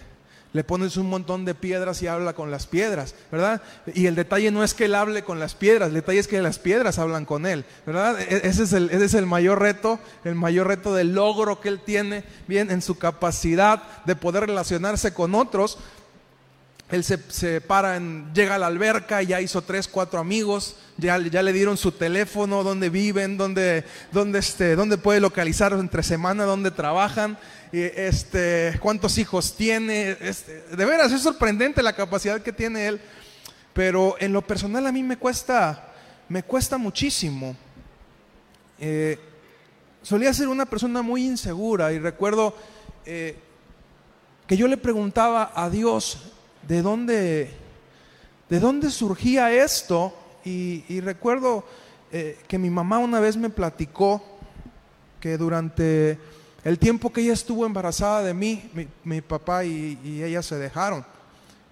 le 0.52 0.64
pones 0.64 0.96
un 0.96 1.08
montón 1.08 1.44
de 1.44 1.54
piedras 1.54 2.02
y 2.02 2.06
habla 2.06 2.32
con 2.32 2.50
las 2.50 2.66
piedras, 2.66 3.14
¿verdad? 3.30 3.62
Y 3.94 4.06
el 4.06 4.14
detalle 4.14 4.50
no 4.50 4.64
es 4.64 4.74
que 4.74 4.86
él 4.86 4.94
hable 4.94 5.22
con 5.22 5.38
las 5.38 5.54
piedras, 5.54 5.88
el 5.88 5.94
detalle 5.94 6.18
es 6.18 6.28
que 6.28 6.42
las 6.42 6.58
piedras 6.58 6.98
hablan 6.98 7.24
con 7.24 7.46
él, 7.46 7.64
¿verdad? 7.86 8.20
E-, 8.20 8.48
ese 8.48 8.64
es 8.64 8.72
el, 8.72 8.90
ese 8.90 9.04
es 9.04 9.14
el 9.14 9.26
mayor 9.26 9.60
reto, 9.60 10.00
el 10.24 10.34
mayor 10.34 10.66
reto 10.66 10.94
del 10.94 11.14
logro 11.14 11.60
que 11.60 11.68
él 11.68 11.80
tiene, 11.80 12.24
bien, 12.48 12.70
en 12.70 12.82
su 12.82 12.98
capacidad 12.98 13.82
de 14.04 14.16
poder 14.16 14.46
relacionarse 14.46 15.14
con 15.14 15.34
otros. 15.34 15.78
Él 16.90 17.04
se, 17.04 17.60
para, 17.60 17.96
en, 17.96 18.32
llega 18.34 18.56
a 18.56 18.58
la 18.58 18.66
alberca, 18.66 19.22
ya 19.22 19.40
hizo 19.40 19.62
tres, 19.62 19.86
cuatro 19.86 20.18
amigos, 20.18 20.76
ya, 20.96 21.18
ya 21.18 21.42
le 21.42 21.52
dieron 21.52 21.76
su 21.76 21.92
teléfono, 21.92 22.64
dónde 22.64 22.90
viven, 22.90 23.36
dónde, 23.36 23.84
dónde, 24.10 24.40
este, 24.40 24.74
dónde 24.74 24.98
puede 24.98 25.20
localizar 25.20 25.72
entre 25.72 26.02
semana, 26.02 26.44
dónde 26.44 26.70
trabajan 26.70 27.38
este, 27.72 28.78
cuántos 28.80 29.18
hijos 29.18 29.54
tiene. 29.56 30.16
Este, 30.20 30.62
de 30.62 30.84
veras, 30.84 31.12
es 31.12 31.22
sorprendente 31.22 31.82
la 31.82 31.94
capacidad 31.94 32.40
que 32.40 32.52
tiene 32.52 32.88
él. 32.88 33.00
Pero 33.72 34.16
en 34.18 34.32
lo 34.32 34.42
personal 34.42 34.86
a 34.86 34.92
mí 34.92 35.02
me 35.02 35.16
cuesta, 35.16 35.92
me 36.28 36.42
cuesta 36.42 36.76
muchísimo. 36.76 37.56
Eh, 38.78 39.18
solía 40.02 40.34
ser 40.34 40.48
una 40.48 40.66
persona 40.66 41.02
muy 41.02 41.24
insegura 41.24 41.92
y 41.92 41.98
recuerdo 41.98 42.56
eh, 43.06 43.36
que 44.46 44.56
yo 44.56 44.66
le 44.66 44.76
preguntaba 44.76 45.52
a 45.54 45.70
Dios 45.70 46.32
de 46.66 46.82
dónde, 46.82 47.50
de 48.48 48.60
dónde 48.60 48.90
surgía 48.90 49.52
esto 49.52 50.14
y, 50.44 51.00
recuerdo 51.00 51.64
eh, 52.12 52.38
que 52.48 52.58
mi 52.58 52.70
mamá 52.70 52.98
una 52.98 53.20
vez 53.20 53.36
me 53.36 53.50
platicó 53.50 54.22
que 55.20 55.36
durante 55.36 56.18
el 56.64 56.78
tiempo 56.78 57.12
que 57.12 57.20
ella 57.22 57.32
estuvo 57.32 57.64
embarazada 57.64 58.22
de 58.22 58.34
mí, 58.34 58.70
mi, 59.04 59.20
papá 59.20 59.64
y, 59.64 60.22
ella 60.22 60.42
se 60.42 60.56
dejaron. 60.56 61.04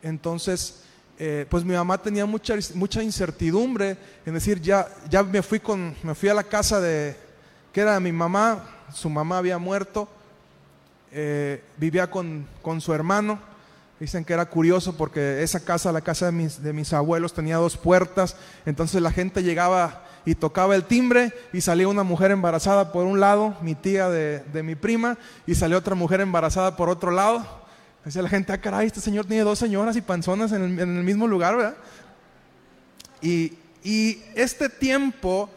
Entonces, 0.03 0.83
eh, 1.19 1.47
pues 1.49 1.65
mi 1.65 1.75
mamá 1.75 1.99
tenía 1.99 2.27
mucha, 2.27 2.55
mucha 2.75 3.03
incertidumbre 3.03 3.97
en 4.25 4.35
decir, 4.35 4.61
ya, 4.61 4.89
ya 5.11 5.23
me, 5.23 5.43
fui 5.43 5.61
con, 5.61 5.95
me 6.03 6.15
fui 6.15 6.29
a 6.29 6.35
la 6.35 6.45
casa 6.45 6.81
de, 6.81 7.17
que 7.73 7.81
era 7.81 7.99
mi 8.01 8.13
mamá, 8.13 8.65
su 8.95 9.11
mamá 9.11 9.39
había 9.39 9.59
muerto, 9.59 10.09
eh, 11.11 11.63
vivía 11.77 12.11
con, 12.11 12.47
con, 12.63 12.81
su 12.81 12.93
hermano. 12.93 13.41
Dicen 14.01 14.25
que 14.25 14.33
era 14.33 14.47
curioso 14.47 14.97
porque 14.97 15.43
esa 15.43 15.59
casa, 15.59 15.91
la 15.91 16.03
casa 16.03 16.31
de 16.31 16.73
mis, 16.73 16.93
abuelos, 16.93 17.33
tenía 17.33 17.57
dos 17.57 17.77
puertas, 17.77 18.37
entonces 18.65 19.03
la 19.03 19.11
gente 19.11 19.43
llegaba 19.43 20.05
y 20.25 20.37
tocaba 20.37 20.77
el 20.77 20.85
timbre 20.85 21.33
y 21.53 21.61
salía 21.61 21.89
una 21.89 22.05
mujer 22.05 22.31
embarazada 22.31 22.93
por 22.93 23.07
un 23.07 23.19
lado, 23.19 23.57
mi 23.61 23.75
tía 23.75 24.09
de, 24.09 24.63
mi 24.63 24.77
prima, 24.77 25.19
y 25.49 25.57
salió 25.57 25.79
otra 25.79 25.97
mujer 25.97 26.21
embarazada 26.21 26.77
por 26.77 26.89
otro 26.89 27.11
lado. 27.11 27.45
Decía 28.05 28.23
la 28.23 28.29
gente, 28.29 28.53
ah, 28.53 28.61
caray, 28.61 28.87
este 28.87 29.01
señor 29.01 29.27
tiene 29.27 29.43
dos 29.43 29.59
señoras 29.59 29.97
y 29.97 30.01
panzonas 30.01 30.53
en 30.53 30.79
el, 30.79 30.87
mismo 30.87 31.27
lugar, 31.27 31.57
¿verdad? 31.57 31.77
Y, 33.21 33.55
este 34.35 34.69
tiempo 34.69 35.49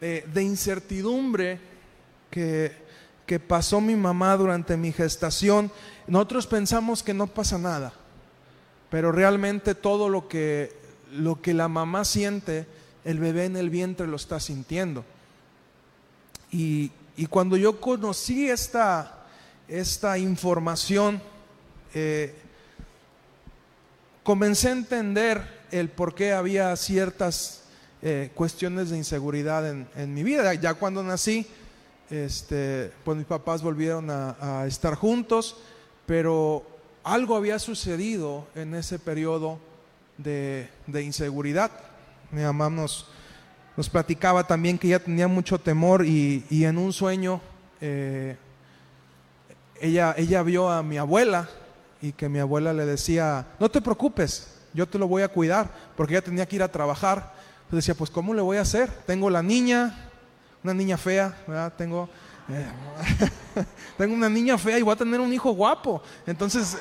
de 0.00 0.42
incertidumbre 0.42 1.60
que 2.30 3.40
pasó 3.46 3.80
mi 3.80 3.94
mamá 3.94 4.36
durante 4.36 4.76
mi 4.76 4.92
gestación, 4.92 5.70
nosotros 6.06 6.46
pensamos 6.46 7.02
que 7.02 7.14
no 7.14 7.26
pasa 7.26 7.58
nada, 7.58 7.92
pero 8.90 9.12
realmente 9.12 9.74
todo 9.74 10.08
lo 10.08 10.28
que, 10.28 10.72
lo 11.12 11.40
que 11.40 11.54
la 11.54 11.68
mamá 11.68 12.04
siente 12.04 12.66
el 13.04 13.20
bebé 13.20 13.44
en 13.44 13.56
el 13.56 13.70
vientre 13.70 14.06
lo 14.06 14.16
está 14.16 14.40
sintiendo. 14.40 15.04
Y, 16.50 16.90
cuando 17.30 17.56
yo 17.56 17.80
conocí 17.80 18.48
esta, 18.48 19.26
esta 19.68 20.18
información, 20.18 21.20
eh, 21.94 22.34
comencé 24.22 24.68
a 24.68 24.72
entender 24.72 25.56
el 25.70 25.88
por 25.88 26.14
qué 26.14 26.32
había 26.32 26.74
ciertas 26.76 27.62
eh, 28.02 28.30
cuestiones 28.34 28.90
de 28.90 28.98
inseguridad 28.98 29.68
en, 29.68 30.14
mi 30.14 30.22
vida. 30.22 30.52
Ya 30.54 30.74
cuando 30.74 31.02
nací, 31.02 31.46
este, 32.10 32.92
pues 33.04 33.16
mis 33.16 33.26
papás 33.26 33.62
volvieron 33.62 34.10
a, 34.10 34.64
estar 34.66 34.94
juntos, 34.94 35.56
pero 36.06 36.64
algo 37.04 37.36
había 37.36 37.58
sucedido 37.58 38.46
en 38.54 38.74
ese 38.74 38.98
periodo 38.98 39.58
de, 40.18 40.68
inseguridad. 41.02 41.70
Mi 42.30 42.42
mamá 42.42 42.70
nos, 42.70 43.06
platicaba 43.90 44.46
también 44.46 44.78
que 44.78 44.88
ella 44.88 45.02
tenía 45.02 45.28
mucho 45.28 45.58
temor 45.60 46.04
y, 46.06 46.44
en 46.50 46.78
un 46.78 46.92
sueño 46.92 47.40
eh, 47.80 48.36
ella, 49.80 50.42
vio 50.42 50.70
a 50.70 50.82
mi 50.82 50.96
abuela 50.96 51.48
y 52.00 52.12
que 52.12 52.28
mi 52.28 52.38
abuela 52.38 52.72
le 52.72 52.86
decía, 52.86 53.46
no 53.58 53.70
te 53.70 53.80
preocupes, 53.80 54.54
yo 54.72 54.86
te 54.88 54.98
lo 54.98 55.08
voy 55.08 55.22
a 55.22 55.28
cuidar, 55.28 55.70
porque 55.96 56.14
ella 56.14 56.24
tenía 56.24 56.46
que 56.46 56.56
ir 56.56 56.62
a 56.62 56.72
trabajar. 56.72 57.34
Entonces 57.64 57.86
decía, 57.86 57.94
pues 57.94 58.10
¿cómo 58.10 58.34
le 58.34 58.42
voy 58.42 58.58
a 58.58 58.62
hacer? 58.62 58.90
Tengo 59.06 59.30
la 59.30 59.42
niña, 59.42 60.10
una 60.62 60.74
niña 60.74 60.96
fea, 60.96 61.36
¿verdad? 61.46 61.72
Tengo, 61.76 62.08
tengo 63.98 64.14
una 64.14 64.28
niña 64.28 64.56
fea 64.56 64.78
y 64.78 64.82
voy 64.82 64.92
a 64.92 64.96
tener 64.96 65.20
un 65.20 65.32
hijo 65.32 65.50
guapo. 65.52 66.02
Entonces, 66.26 66.78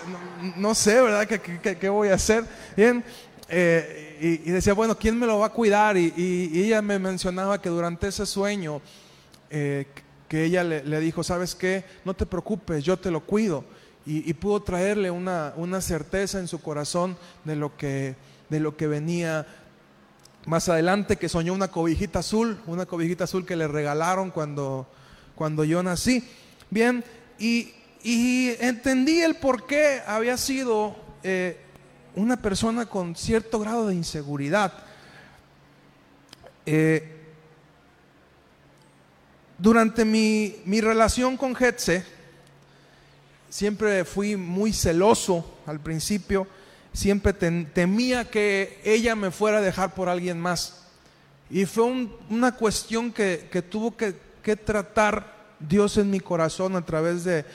no, 0.57 0.75
sé, 0.75 1.01
¿verdad? 1.01 1.27
¿Qué, 1.27 1.77
qué 1.77 1.89
voy 1.89 2.09
a 2.09 2.15
hacer? 2.15 2.45
Bien, 2.75 3.03
eh, 3.47 4.41
y, 4.45 4.49
decía, 4.51 4.73
bueno, 4.73 4.97
¿quién 4.97 5.19
me 5.19 5.27
lo 5.27 5.39
va 5.39 5.47
a 5.47 5.51
cuidar? 5.51 5.97
Y, 5.97 6.51
ella 6.53 6.81
me 6.81 6.97
mencionaba 6.99 7.61
que 7.61 7.69
durante 7.69 8.07
ese 8.07 8.25
sueño, 8.25 8.81
eh, 9.49 9.87
que 10.27 10.45
ella 10.45 10.63
le, 10.63 10.99
dijo, 10.99 11.23
¿sabes 11.23 11.53
qué? 11.53 11.83
No 12.03 12.13
te 12.13 12.25
preocupes, 12.25 12.83
yo 12.83 12.97
te 12.97 13.11
lo 13.11 13.21
cuido. 13.21 13.63
Y, 14.05 14.33
pudo 14.35 14.61
traerle 14.61 15.09
una, 15.11 15.53
una, 15.55 15.81
certeza 15.81 16.39
en 16.39 16.47
su 16.47 16.61
corazón 16.61 17.17
de 17.43 17.55
lo, 17.55 17.75
que, 17.75 18.15
de 18.49 18.59
lo 18.59 18.77
que 18.77 18.87
venía 18.87 19.47
más 20.45 20.69
adelante, 20.69 21.17
que 21.17 21.27
soñó 21.27 21.53
una 21.53 21.69
cobijita 21.69 22.19
azul, 22.19 22.59
una 22.67 22.85
cobijita 22.85 23.23
azul 23.23 23.45
que 23.45 23.55
le 23.55 23.67
regalaron 23.67 24.29
cuando, 24.29 24.87
cuando 25.35 25.63
yo 25.63 25.83
nací. 25.83 26.23
Bien, 26.69 27.03
y, 27.37 27.71
entendí 28.59 29.21
el 29.21 29.35
por 29.35 29.65
qué 29.65 30.01
había 30.05 30.37
sido 30.37 30.95
eh, 31.23 31.57
una 32.15 32.37
persona 32.37 32.85
con 32.85 33.15
cierto 33.15 33.59
grado 33.59 33.87
de 33.87 33.95
inseguridad. 33.95 34.73
Eh, 36.65 37.15
durante 39.57 40.03
mi, 40.05 40.81
relación 40.81 41.37
con 41.37 41.55
Hetze, 41.55 42.03
siempre 43.49 44.03
fui 44.03 44.35
muy 44.35 44.73
celoso 44.73 45.59
al 45.65 45.79
principio, 45.79 46.47
siempre 46.93 47.33
temía 47.33 48.29
que 48.29 48.81
ella 48.83 49.15
me 49.15 49.31
fuera 49.31 49.57
a 49.57 49.61
dejar 49.61 49.93
por 49.93 50.09
alguien 50.09 50.39
más. 50.39 50.81
Y 51.49 51.65
fue 51.65 51.85
una 52.29 52.55
cuestión 52.55 53.11
que, 53.11 53.63
tuvo 53.69 53.95
que, 53.95 54.15
tratar 54.53 55.33
Dios 55.59 55.97
en 55.97 56.11
mi 56.11 56.19
corazón 56.19 56.75
a 56.75 56.85
través 56.85 57.23
de, 57.23 57.45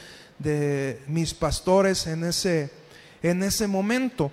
de 0.40 1.02
mis 1.06 1.34
pastores 1.34 2.06
en 2.06 2.24
ese, 2.24 2.70
en 3.22 3.42
ese 3.42 3.66
momento. 3.66 4.32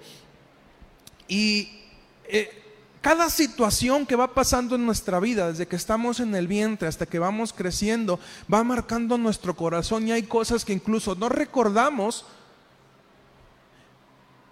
Y 1.28 1.82
eh, 2.26 2.64
cada 3.02 3.30
situación 3.30 4.06
que 4.06 4.16
va 4.16 4.34
pasando 4.34 4.76
en 4.76 4.86
nuestra 4.86 5.20
vida, 5.20 5.50
desde 5.50 5.68
que 5.68 5.76
estamos 5.76 6.20
en 6.20 6.34
el 6.36 6.48
vientre 6.48 6.88
hasta 6.88 7.06
que 7.06 7.20
vamos 7.20 7.54
creciendo, 7.54 8.20
va 8.52 8.64
marcando 8.64 9.18
nuestro 9.18 9.56
corazón 9.56 10.08
y 10.08 10.12
hay 10.12 10.24
cosas 10.24 10.66
que 10.66 10.74
incluso 10.74 11.16
no 11.16 11.30
recordamos, 11.30 12.26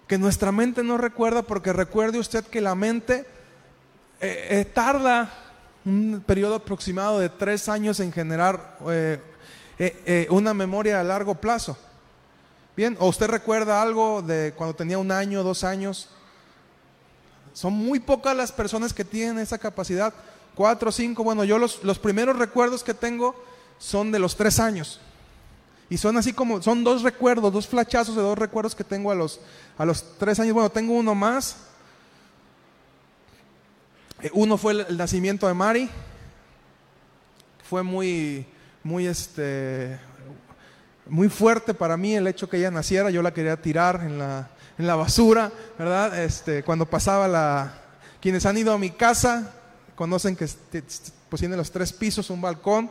que 0.06 0.18
nuestra 0.18 0.52
mente 0.52 0.82
no 0.82 0.98
recuerda, 0.98 1.42
porque 1.42 1.72
recuerde 1.72 2.18
usted 2.18 2.44
que 2.44 2.60
la 2.60 2.74
mente 2.74 3.26
eh, 4.20 4.46
eh, 4.50 4.64
tarda 4.64 5.45
un 5.86 6.22
periodo 6.26 6.56
aproximado 6.56 7.20
de 7.20 7.28
tres 7.28 7.68
años 7.68 8.00
en 8.00 8.12
generar 8.12 8.76
una 10.28 10.52
memoria 10.52 11.00
a 11.00 11.04
largo 11.04 11.36
plazo. 11.36 11.78
Bien, 12.76 12.96
o 13.00 13.08
usted 13.08 13.28
recuerda 13.28 13.80
algo 13.80 14.20
de 14.20 14.52
cuando 14.56 14.74
tenía 14.74 14.98
un 14.98 15.10
año, 15.10 15.42
dos 15.42 15.64
años, 15.64 16.08
son 17.54 17.72
muy 17.72 18.00
pocas 18.00 18.36
las 18.36 18.52
personas 18.52 18.92
que 18.92 19.04
tienen 19.04 19.38
esa 19.38 19.56
capacidad. 19.56 20.12
Cuatro, 20.54 20.90
cinco, 20.90 21.22
bueno, 21.22 21.44
yo 21.44 21.58
los, 21.58 21.82
los 21.84 21.98
primeros 21.98 22.36
recuerdos 22.36 22.82
que 22.82 22.92
tengo 22.92 23.34
son 23.78 24.10
de 24.10 24.18
los 24.18 24.36
tres 24.36 24.58
años. 24.58 25.00
Y 25.88 25.98
son 25.98 26.16
así 26.16 26.32
como, 26.32 26.60
son 26.60 26.82
dos 26.82 27.02
recuerdos, 27.02 27.52
dos 27.52 27.68
flachazos 27.68 28.16
de 28.16 28.22
dos 28.22 28.36
recuerdos 28.36 28.74
que 28.74 28.82
tengo 28.82 29.12
a 29.12 29.14
los, 29.14 29.40
a 29.78 29.84
los 29.84 30.18
tres 30.18 30.40
años. 30.40 30.52
Bueno, 30.52 30.68
tengo 30.68 30.94
uno 30.94 31.14
más. 31.14 31.56
Eh, 34.22 34.30
uno 34.32 34.56
fue 34.56 34.72
el, 34.72 34.96
nacimiento 34.96 35.46
de 35.46 35.54
Mari. 35.54 35.90
Fue 37.68 37.82
muy, 37.82 38.46
muy, 38.82 39.06
este, 39.06 39.98
muy 41.06 41.28
fuerte 41.28 41.74
para 41.74 41.96
mí 41.96 42.14
el 42.14 42.26
hecho 42.26 42.48
que 42.48 42.56
ella 42.56 42.70
naciera. 42.70 43.10
Yo 43.10 43.22
la 43.22 43.34
quería 43.34 43.60
tirar 43.60 44.00
en 44.02 44.18
la, 44.18 44.48
en 44.78 44.86
la 44.86 44.96
basura, 44.96 45.52
¿verdad? 45.78 46.18
Este, 46.22 46.62
cuando 46.62 46.86
pasaba 46.86 47.28
la... 47.28 47.82
Quienes 48.20 48.46
han 48.46 48.56
ido 48.56 48.72
a 48.72 48.78
mi 48.78 48.90
casa 48.90 49.52
conocen 49.94 50.34
que 50.34 50.48
pues 51.28 51.40
tiene 51.40 51.56
los 51.56 51.70
tres 51.70 51.92
pisos, 51.92 52.30
un 52.30 52.40
balcón. 52.40 52.90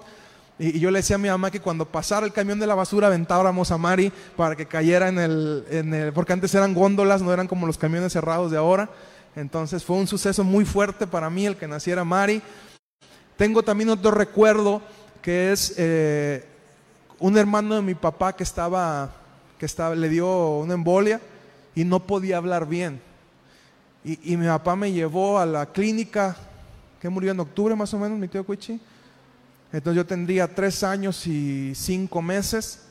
Y, 0.60 0.80
yo 0.80 0.92
le 0.92 1.00
decía 1.00 1.16
a 1.16 1.20
mi 1.20 1.30
mamá 1.30 1.50
que 1.50 1.60
cuando 1.60 1.86
pasara 1.86 2.26
el 2.26 2.34
camión 2.34 2.60
de 2.60 2.68
la 2.68 2.76
basura 2.76 3.08
aventábamos 3.08 3.72
a 3.72 3.78
Mari 3.78 4.12
para 4.38 4.56
que 4.56 4.68
cayera 4.68 5.10
en 5.10 5.18
el, 5.18 5.66
en 5.72 5.94
el... 5.94 6.14
Porque 6.14 6.34
antes 6.34 6.54
eran 6.54 6.76
góndolas, 6.76 7.22
no 7.24 7.34
eran 7.34 7.48
como 7.48 7.66
los 7.66 7.80
camiones 7.80 8.14
cerrados 8.14 8.52
de 8.52 8.58
ahora. 8.58 8.90
Entonces 9.36 9.84
fue 9.84 9.98
un 9.98 10.08
suceso 10.08 10.44
muy 10.44 10.66
fuerte 10.66 11.06
para 11.06 11.30
mí 11.30 11.46
el 11.46 11.58
que 11.58 11.68
naciera 11.68 12.04
Mari. 12.04 12.42
Tengo 13.38 13.64
también 13.64 13.90
otro 13.90 14.12
recuerdo 14.12 14.82
que 15.22 15.52
es 15.52 15.74
eh, 15.78 16.46
un 17.20 17.38
hermano 17.38 17.76
de 17.76 17.82
mi 17.82 17.96
papá 17.96 18.34
que 18.34 18.44
estaba, 18.44 19.14
que 19.60 19.66
estaba, 19.66 19.96
le 19.96 20.08
dio 20.08 20.58
una 20.60 20.76
embolia 20.76 21.20
y 21.74 21.84
no 21.84 22.00
podía 22.00 22.38
hablar 22.38 22.68
bien. 22.68 23.02
Y, 24.04 24.38
mi 24.38 24.46
papá 24.46 24.76
me 24.76 24.92
llevó 24.92 25.40
a 25.40 25.48
la 25.48 25.66
clínica, 25.66 26.36
que 27.02 27.10
murió 27.10 27.32
en 27.32 27.40
octubre 27.40 27.76
más 27.76 27.92
o 27.96 27.98
menos, 27.98 28.20
mi 28.20 28.28
tío 28.28 28.46
Cuichi. 28.46 28.80
Entonces 29.74 29.98
yo 29.98 30.06
tendría 30.06 30.54
tres 30.54 30.84
años 30.84 31.26
y 31.26 31.74
cinco 31.74 32.22
meses. 32.22 32.84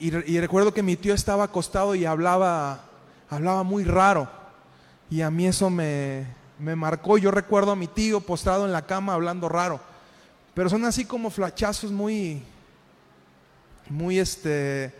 Y, 0.00 0.10
recuerdo 0.10 0.72
que 0.72 0.82
mi 0.82 0.96
tío 0.96 1.12
estaba 1.12 1.44
acostado 1.44 1.94
y 1.94 2.06
hablaba, 2.06 2.86
hablaba 3.28 3.62
muy 3.62 3.84
raro. 3.84 4.41
Y 5.12 5.20
a 5.20 5.30
mí 5.30 5.46
eso 5.46 5.68
me, 5.68 6.24
me 6.58 6.74
marcó. 6.74 7.18
Yo 7.18 7.30
recuerdo 7.30 7.72
a 7.72 7.76
mi 7.76 7.86
tío 7.86 8.22
postrado 8.22 8.64
en 8.64 8.72
la 8.72 8.86
cama 8.86 9.12
hablando 9.12 9.46
raro. 9.46 9.78
Pero 10.54 10.70
son 10.70 10.86
así 10.86 11.04
como 11.04 11.28
flachazos 11.28 11.92
muy, 11.92 12.42
muy 13.90 14.18
este, 14.18 14.90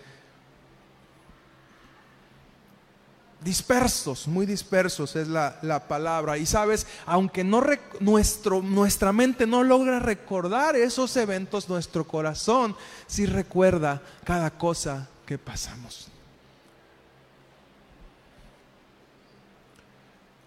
dispersos, 3.43 4.29
muy 4.29 4.45
dispersos 4.45 5.17
es 5.17 5.29
la, 5.29 5.87
palabra. 5.89 6.37
Y 6.37 6.45
sabes, 6.45 6.87
aunque 7.07 7.43
no 7.43 7.65
nuestro, 8.01 8.61
nuestra 8.61 9.15
mente 9.15 9.47
no 9.47 9.65
logra 9.65 9.99
recordar 9.99 10.77
esos 10.77 11.17
eventos, 11.17 11.71
nuestro 11.71 12.07
corazón 12.07 12.77
sí 13.07 13.25
recuerda 13.25 14.03
cada 14.25 14.51
cosa 14.51 15.09
que 15.25 15.39
pasamos. 15.39 16.12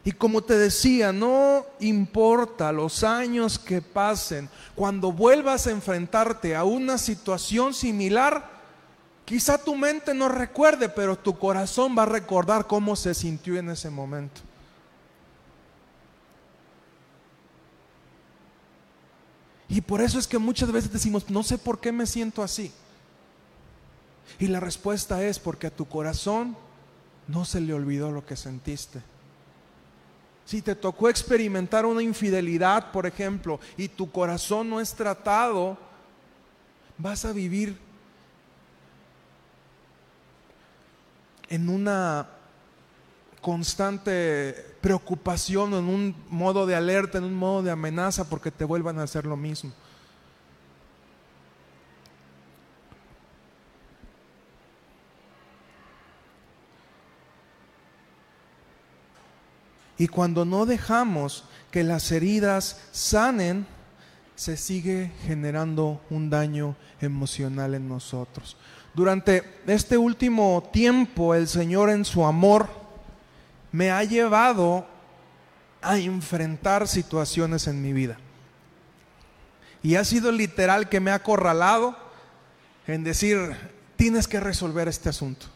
Y 0.05 0.13
como 0.13 0.41
te 0.41 0.57
decía, 0.57 1.11
no 1.11 1.65
importa 1.81 2.71
los 2.71 3.03
años 3.03 3.59
que 3.59 3.81
pasen, 3.81 4.47
cuando 4.75 5.11
vuelvas 5.11 5.67
a 5.67 5.71
enfrentarte 5.71 6.55
a 6.55 6.63
una 6.63 6.97
situación 6.97 7.73
similar, 7.73 8.55
Quizá 9.25 9.57
tu 9.57 9.75
mente 9.75 10.13
no 10.13 10.29
recuerde, 10.29 10.87
pero 10.87 11.17
tu 11.17 11.37
corazón 11.37 11.95
va 11.97 12.03
a 12.03 12.05
recordar 12.05 12.67
cómo 12.67 12.95
se 12.95 13.15
sintió 13.15 13.57
en 13.57 13.71
ese 13.71 13.89
momento. 13.89 14.41
Y 19.67 19.81
por 19.81 19.99
eso 19.99 20.19
es 20.19 20.27
que 20.27 20.37
muchas 20.37 20.71
veces 20.71 20.93
decimos, 20.93 21.27
no 21.27 21.41
sé 21.41 21.57
por 21.57 21.79
qué 21.79 21.91
me 21.91 22.05
siento 22.05 22.43
así. 22.43 22.71
Y 24.37 24.45
la 24.45 24.59
respuesta 24.59 25.23
es 25.23 25.39
porque 25.39 25.67
a 25.67 25.75
tu 25.75 25.85
corazón 25.85 26.55
no 27.27 27.45
se 27.45 27.59
le 27.59 27.73
olvidó 27.73 28.11
lo 28.11 28.27
que 28.27 28.35
sentiste. 28.35 29.01
Si 30.45 30.61
te 30.61 30.75
tocó 30.75 31.09
experimentar 31.09 31.85
una 31.85 32.03
infidelidad, 32.03 32.91
por 32.91 33.07
ejemplo, 33.07 33.59
y 33.77 33.87
tu 33.87 34.11
corazón 34.11 34.69
no 34.69 34.79
es 34.79 34.93
tratado, 34.93 35.77
vas 36.97 37.25
a 37.25 37.33
vivir 37.33 37.77
en 41.49 41.67
una 41.67 42.29
constante 43.41 44.75
preocupación, 44.81 45.73
en 45.73 45.85
un 45.85 46.15
modo 46.29 46.65
de 46.65 46.75
alerta, 46.75 47.17
en 47.17 47.23
un 47.23 47.35
modo 47.35 47.63
de 47.63 47.71
amenaza 47.71 48.29
porque 48.29 48.51
te 48.51 48.65
vuelvan 48.65 48.99
a 48.99 49.03
hacer 49.03 49.25
lo 49.25 49.35
mismo. 49.35 49.71
Y 59.97 60.07
cuando 60.07 60.45
no 60.45 60.65
dejamos 60.65 61.45
que 61.71 61.83
las 61.83 62.11
heridas 62.11 62.81
sanen, 62.91 63.65
se 64.35 64.57
sigue 64.57 65.11
generando 65.25 66.01
un 66.09 66.29
daño 66.29 66.75
emocional 66.99 67.73
en 67.73 67.87
nosotros. 67.87 68.57
Durante 68.93 69.43
este 69.67 69.97
último 69.97 70.69
tiempo 70.71 71.35
el 71.35 71.47
Señor 71.47 71.89
en 71.89 72.05
su 72.05 72.25
amor 72.25 72.69
me 73.71 73.91
ha 73.91 74.03
llevado 74.03 74.85
a 75.81 75.97
enfrentar 75.97 76.87
situaciones 76.87 77.67
en 77.67 77.81
mi 77.81 77.93
vida. 77.93 78.17
Y 79.83 79.95
ha 79.95 80.03
sido 80.03 80.31
literal 80.31 80.89
que 80.89 80.99
me 80.99 81.11
ha 81.11 81.15
acorralado 81.15 81.95
en 82.87 83.03
decir, 83.03 83.55
tienes 83.95 84.27
que 84.27 84.39
resolver 84.39 84.87
este 84.87 85.09
asunto. 85.09 85.47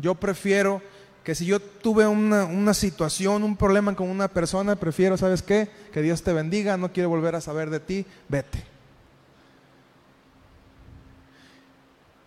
Yo 0.00 0.14
prefiero 0.14 0.82
que 1.24 1.34
si 1.34 1.46
yo 1.46 1.58
tuve 1.58 2.06
una, 2.06 2.44
una, 2.44 2.74
situación, 2.74 3.42
un 3.42 3.56
problema 3.56 3.96
con 3.96 4.10
una 4.10 4.28
persona, 4.28 4.76
prefiero, 4.76 5.16
¿sabes 5.16 5.42
qué? 5.42 5.70
Que 5.90 6.02
Dios 6.02 6.22
te 6.22 6.34
bendiga, 6.34 6.76
no 6.76 6.92
quiero 6.92 7.08
volver 7.08 7.34
a 7.34 7.40
saber 7.40 7.70
de 7.70 7.80
ti, 7.80 8.06
vete. 8.28 8.62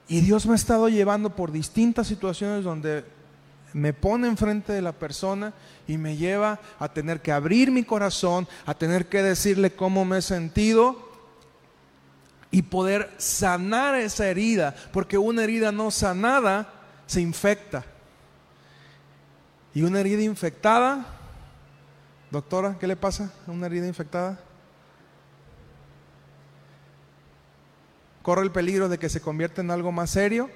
Y 0.08 0.22
Dios 0.22 0.48
me 0.48 0.54
ha 0.54 0.56
estado 0.56 0.90
llevando 0.90 1.36
por 1.36 1.52
distintas 1.52 2.08
situaciones 2.08 2.64
donde 2.64 3.06
me 3.74 3.94
pone 3.94 4.28
enfrente 4.28 4.74
de 4.74 4.82
la 4.82 4.94
persona 4.94 5.54
y 5.88 5.98
me 5.98 6.18
lleva 6.18 6.60
a 6.80 6.92
tener 6.92 7.22
que 7.22 7.32
abrir 7.32 7.70
mi 7.70 7.84
corazón, 7.84 8.48
a 8.66 8.74
tener 8.74 9.08
que 9.08 9.22
decirle 9.22 9.74
cómo 9.74 10.06
me 10.06 10.18
he 10.18 10.22
sentido 10.24 11.08
y 12.50 12.64
poder 12.64 13.12
sanar 13.18 13.94
esa 13.96 14.28
herida, 14.28 14.74
porque 14.92 15.20
una 15.20 15.44
herida 15.44 15.72
no 15.72 15.92
sanada 15.92 16.74
se 17.06 17.22
infecta. 17.22 17.86
Y 19.78 19.84
una 19.84 20.00
herida 20.00 20.24
infectada, 20.24 21.06
doctora, 22.32 22.78
¿qué 22.80 22.88
le 22.88 22.96
pasa 22.96 23.32
a 23.46 23.52
una 23.52 23.68
herida 23.68 23.86
infectada? 23.86 24.40
corre 28.24 28.42
el 28.42 28.52
peligro 28.52 28.90
de 28.90 28.98
que 28.98 29.08
se 29.08 29.22
convierta 29.22 29.62
en 29.62 29.70
algo 29.70 29.92
más 29.92 30.10
serio. 30.10 30.50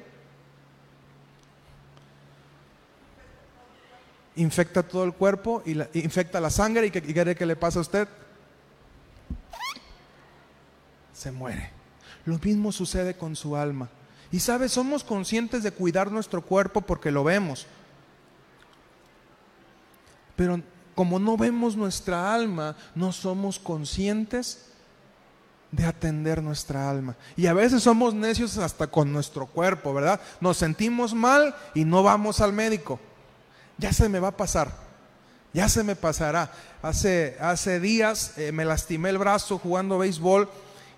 Infecta 4.37 4.81
todo 4.81 5.03
el 5.03 5.13
cuerpo 5.13 5.61
y 5.67 5.79
infecta 5.99 6.41
la 6.41 6.49
sangre 6.49 6.87
y 6.87 6.89
¿qué 6.89 7.03
quiere 7.03 7.35
que 7.35 7.45
le 7.45 7.55
pasa 7.55 7.77
a 7.77 7.83
usted? 7.83 8.07
Se 11.13 11.31
muere. 11.31 11.69
Lo 12.25 12.39
mismo 12.39 12.71
sucede 12.71 13.15
con 13.15 13.35
su 13.35 13.55
alma. 13.55 13.87
Y 14.31 14.39
sabes, 14.39 14.71
somos 14.71 15.03
conscientes 15.03 15.61
de 15.61 15.71
cuidar 15.71 16.11
nuestro 16.11 16.41
cuerpo 16.41 16.81
porque 16.81 17.11
lo 17.11 17.23
vemos. 17.23 17.67
Pero 20.41 20.59
como 20.95 21.19
no 21.19 21.37
vemos 21.37 21.75
nuestra 21.75 22.33
alma, 22.33 22.75
no 22.95 23.11
somos 23.11 23.59
conscientes 23.59 24.65
de 25.71 25.85
atender 25.85 26.41
nuestra 26.41 26.89
alma. 26.89 27.15
Y 27.37 27.45
a 27.45 27.53
veces 27.53 27.83
somos 27.83 28.15
necios 28.15 28.57
hasta 28.57 28.87
con 28.87 29.13
nuestro 29.13 29.45
cuerpo, 29.45 29.93
¿verdad? 29.93 30.19
Nos 30.39 30.57
sentimos 30.57 31.13
mal 31.13 31.55
y 31.75 31.85
no 31.85 32.01
vamos 32.01 32.41
al 32.41 32.53
médico. 32.53 32.99
Ya 33.77 33.93
se 33.93 34.09
me 34.09 34.19
va 34.19 34.29
a 34.29 34.37
pasar, 34.37 34.71
ya 35.53 35.69
se 35.69 35.83
me 35.83 35.95
pasará. 35.95 36.51
Hace, 36.81 37.79
días 37.79 38.35
eh, 38.39 38.51
me 38.51 38.65
lastimé 38.65 39.11
el 39.11 39.19
brazo 39.19 39.59
jugando 39.59 39.99
béisbol 39.99 40.49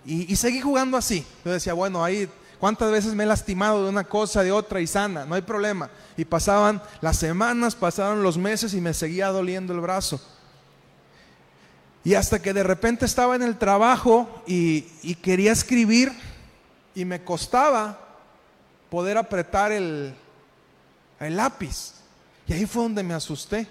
y, 0.06 0.34
seguí 0.38 0.62
jugando 0.62 0.96
así. 0.96 1.28
Yo 1.44 1.52
decía, 1.52 1.74
bueno, 1.74 2.02
ahí, 2.02 2.30
¿cuántas 2.64 2.92
veces 2.92 3.14
me 3.14 3.26
he 3.26 3.28
lastimado 3.28 3.84
de 3.84 3.90
una 3.90 4.06
cosa, 4.06 4.42
de 4.42 4.54
otra 4.54 4.80
y 4.80 4.88
sana? 4.88 5.26
No 5.26 5.36
hay 5.36 5.42
problema. 5.42 5.90
Y 6.16 6.24
pasaban 6.24 6.82
las 7.02 7.18
semanas, 7.18 7.76
pasaron 7.76 8.24
los 8.24 8.38
meses 8.38 8.74
y 8.74 8.80
me 8.80 8.94
seguía 8.94 9.28
doliendo 9.28 9.74
el 9.74 9.82
brazo. 9.82 10.22
Y 12.06 12.14
hasta 12.14 12.42
que 12.42 12.54
de 12.54 12.64
repente 12.64 13.04
estaba 13.04 13.36
en 13.36 13.42
el 13.42 13.58
trabajo 13.58 14.30
y, 14.48 14.84
quería 15.16 15.52
escribir 15.52 16.14
y 16.96 17.04
me 17.04 17.22
costaba 17.22 18.00
poder 18.90 19.18
apretar 19.18 19.74
el, 19.74 20.16
el 21.20 21.36
lápiz. 21.36 21.96
Y 22.48 22.54
ahí 22.54 22.66
fue 22.66 22.84
donde 22.84 23.04
me 23.04 23.14
asusté. 23.14 23.68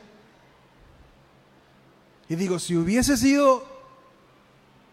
Y 2.28 2.34
digo, 2.34 2.58
si 2.58 2.76
hubiese 2.76 3.16
sido 3.16 3.71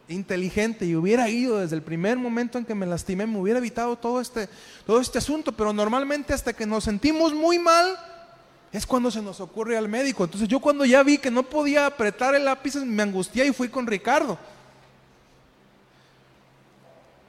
inteligente 0.09 0.85
y 0.85 0.95
hubiera 0.95 1.29
ido 1.29 1.59
desde 1.59 1.75
el 1.75 1.81
primer 1.81 2.17
momento 2.17 2.57
en 2.57 2.65
que 2.65 2.75
me 2.75 2.85
lastimé, 2.85 3.25
me 3.25 3.37
hubiera 3.37 3.59
evitado 3.59 3.95
todo 3.95 4.19
este, 4.19 4.49
todo 4.85 4.99
este 4.99 5.19
asunto. 5.19 5.51
Pero 5.51 5.71
normalmente 5.71 6.33
hasta 6.33 6.53
que 6.53 6.65
nos 6.65 6.83
sentimos 6.83 7.33
muy 7.33 7.59
mal, 7.59 7.97
es 8.71 8.85
cuando 8.85 9.09
se 9.09 9.21
nos 9.21 9.39
ocurre 9.39 9.77
al 9.77 9.87
médico. 9.87 10.23
Entonces 10.23 10.47
yo 10.47 10.59
cuando 10.59 10.85
ya 10.85 11.03
vi 11.03 11.17
que 11.17 11.31
no 11.31 11.43
podía 11.43 11.85
apretar 11.85 12.35
el 12.35 12.45
lápiz, 12.45 12.75
me 12.75 13.03
angustié 13.03 13.45
y 13.45 13.53
fui 13.53 13.69
con 13.69 13.87
Ricardo. 13.87 14.37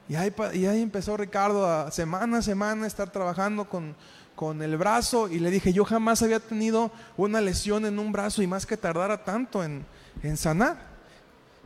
Y 0.09 0.15
ahí, 0.15 0.33
y 0.53 0.65
ahí 0.65 0.81
empezó 0.81 1.15
Ricardo 1.15 1.65
a 1.65 1.89
semana 1.89 2.39
a 2.39 2.41
semana 2.41 2.85
estar 2.85 3.09
trabajando 3.09 3.69
con, 3.69 3.95
con 4.35 4.61
el 4.61 4.75
brazo 4.75 5.29
y 5.29 5.39
le 5.39 5.49
dije, 5.49 5.71
yo 5.71 5.85
jamás 5.85 6.21
había 6.21 6.39
tenido 6.39 6.91
una 7.15 7.39
lesión 7.39 7.85
en 7.85 7.97
un 7.97 8.11
brazo 8.11 8.41
y 8.41 8.47
más 8.47 8.65
que 8.65 8.75
tardara 8.75 9.23
tanto 9.23 9.63
en, 9.63 9.85
en 10.21 10.35
sanar. 10.35 10.90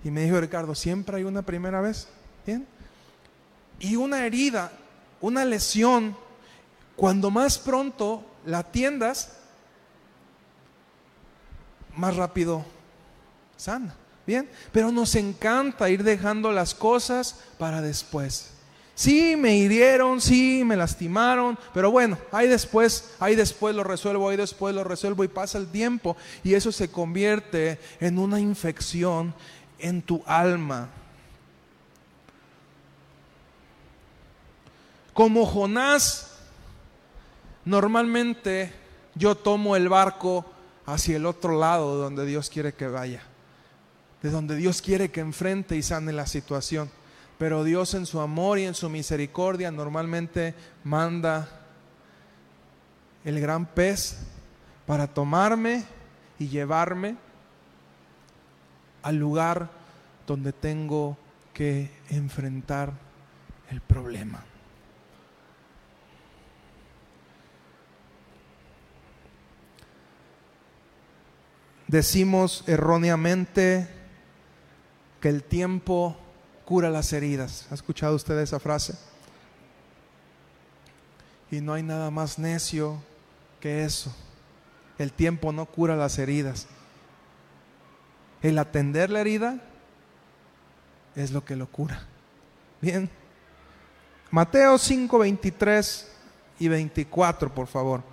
Y 0.06 0.12
me 0.12 0.22
dijo 0.22 0.40
Ricardo, 0.40 0.76
siempre 0.76 1.18
hay 1.18 1.24
una 1.24 1.42
primera 1.42 1.82
vez. 1.82 2.08
¿Bien? 2.46 2.68
Y 3.80 3.96
una 3.96 4.24
herida, 4.24 4.72
una 5.20 5.44
lesión, 5.44 6.16
cuando 6.96 7.32
más 7.32 7.58
pronto 7.58 8.24
la 8.46 8.60
atiendas, 8.60 9.40
más 11.96 12.16
rápido 12.16 12.64
sana. 13.58 13.96
Bien, 14.28 14.48
pero 14.72 14.92
nos 14.92 15.16
encanta 15.16 15.90
ir 15.90 16.04
dejando 16.04 16.52
las 16.52 16.76
cosas 16.76 17.42
para 17.58 17.82
después. 17.82 18.52
Sí, 18.94 19.36
me 19.36 19.58
hirieron, 19.58 20.22
sí, 20.22 20.64
me 20.64 20.76
lastimaron, 20.76 21.58
pero 21.74 21.90
bueno, 21.90 22.18
ahí 22.32 22.48
después, 22.48 23.16
ahí 23.20 23.36
después 23.36 23.76
lo 23.76 23.84
resuelvo, 23.84 24.30
ahí 24.30 24.38
después 24.38 24.74
lo 24.74 24.84
resuelvo 24.84 25.24
y 25.24 25.28
pasa 25.28 25.58
el 25.58 25.68
tiempo 25.68 26.16
y 26.44 26.54
eso 26.54 26.72
se 26.72 26.90
convierte 26.90 27.80
en 28.00 28.20
una 28.20 28.40
infección 28.40 29.34
en 29.80 30.02
tu 30.02 30.24
alma. 30.26 30.90
Como 35.14 35.46
Jonás, 35.46 36.38
normalmente 37.64 38.74
yo 39.16 39.36
tomo 39.36 39.76
el 39.76 39.88
barco 39.88 40.46
hacia 40.86 41.16
el 41.16 41.26
otro 41.26 41.58
lado 41.58 41.96
donde 41.98 42.26
Dios 42.26 42.50
quiere 42.50 42.74
que 42.74 42.88
vaya, 42.88 43.24
de 44.22 44.30
donde 44.30 44.56
Dios 44.56 44.82
quiere 44.82 45.12
que 45.12 45.22
enfrente 45.22 45.76
y 45.78 45.84
sane 45.84 46.12
la 46.12 46.28
situación. 46.28 46.92
Pero 47.38 47.64
Dios 47.64 47.94
en 47.94 48.06
su 48.06 48.20
amor 48.20 48.60
y 48.60 48.66
en 48.66 48.76
su 48.76 48.90
misericordia 48.90 49.72
normalmente 49.72 50.54
manda 50.84 51.50
el 53.24 53.40
gran 53.40 53.66
pez 53.66 54.20
para 54.86 55.08
tomarme 55.08 55.84
y 56.40 56.48
llevarme 56.48 57.18
al 59.06 59.16
lugar 59.16 59.70
donde 60.28 60.52
tengo 60.52 61.18
que 61.54 61.92
enfrentar 62.10 62.92
el 63.70 63.80
problema. 63.80 64.44
decimos 71.88 72.64
erróneamente 72.68 73.88
que 75.22 75.30
el 75.30 75.44
tiempo 75.44 76.18
cura 76.66 76.90
las 76.90 77.14
heridas. 77.14 77.68
¿Ha 77.72 77.76
escuchado 77.76 78.16
usted 78.16 78.38
esa 78.40 78.60
frase? 78.60 78.96
Y 81.52 81.62
no 81.62 81.74
hay 81.74 81.84
nada 81.84 82.12
más 82.12 82.40
necio 82.40 83.02
que 83.60 83.86
eso. 83.86 84.14
El 84.98 85.12
tiempo 85.12 85.52
no 85.52 85.66
cura 85.66 85.96
las 85.96 86.18
heridas. 86.20 86.68
El 88.46 88.60
atender 88.60 89.10
la 89.10 89.22
herida 89.22 89.60
es 91.16 91.32
lo 91.32 91.44
que 91.44 91.56
lo 91.56 91.66
cura. 91.66 92.06
Bien. 92.80 93.10
Mateo 94.30 94.78
5, 94.78 95.18
23 95.18 96.12
y 96.60 96.68
24, 96.68 97.52
por 97.52 97.66
favor. 97.66 98.04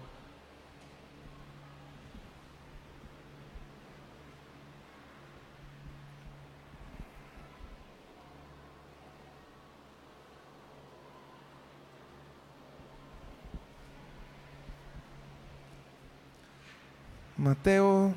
Mateo 17.37 18.15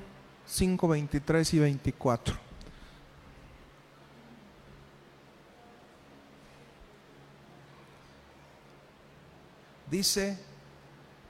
5, 0.48 0.88
23 0.88 1.54
y 1.54 1.60
24. 1.60 2.36
Dice, 9.90 10.38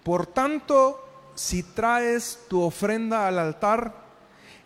por 0.03 0.25
tanto, 0.25 0.99
si 1.35 1.63
traes 1.63 2.39
tu 2.47 2.61
ofrenda 2.61 3.27
al 3.27 3.39
altar 3.39 3.93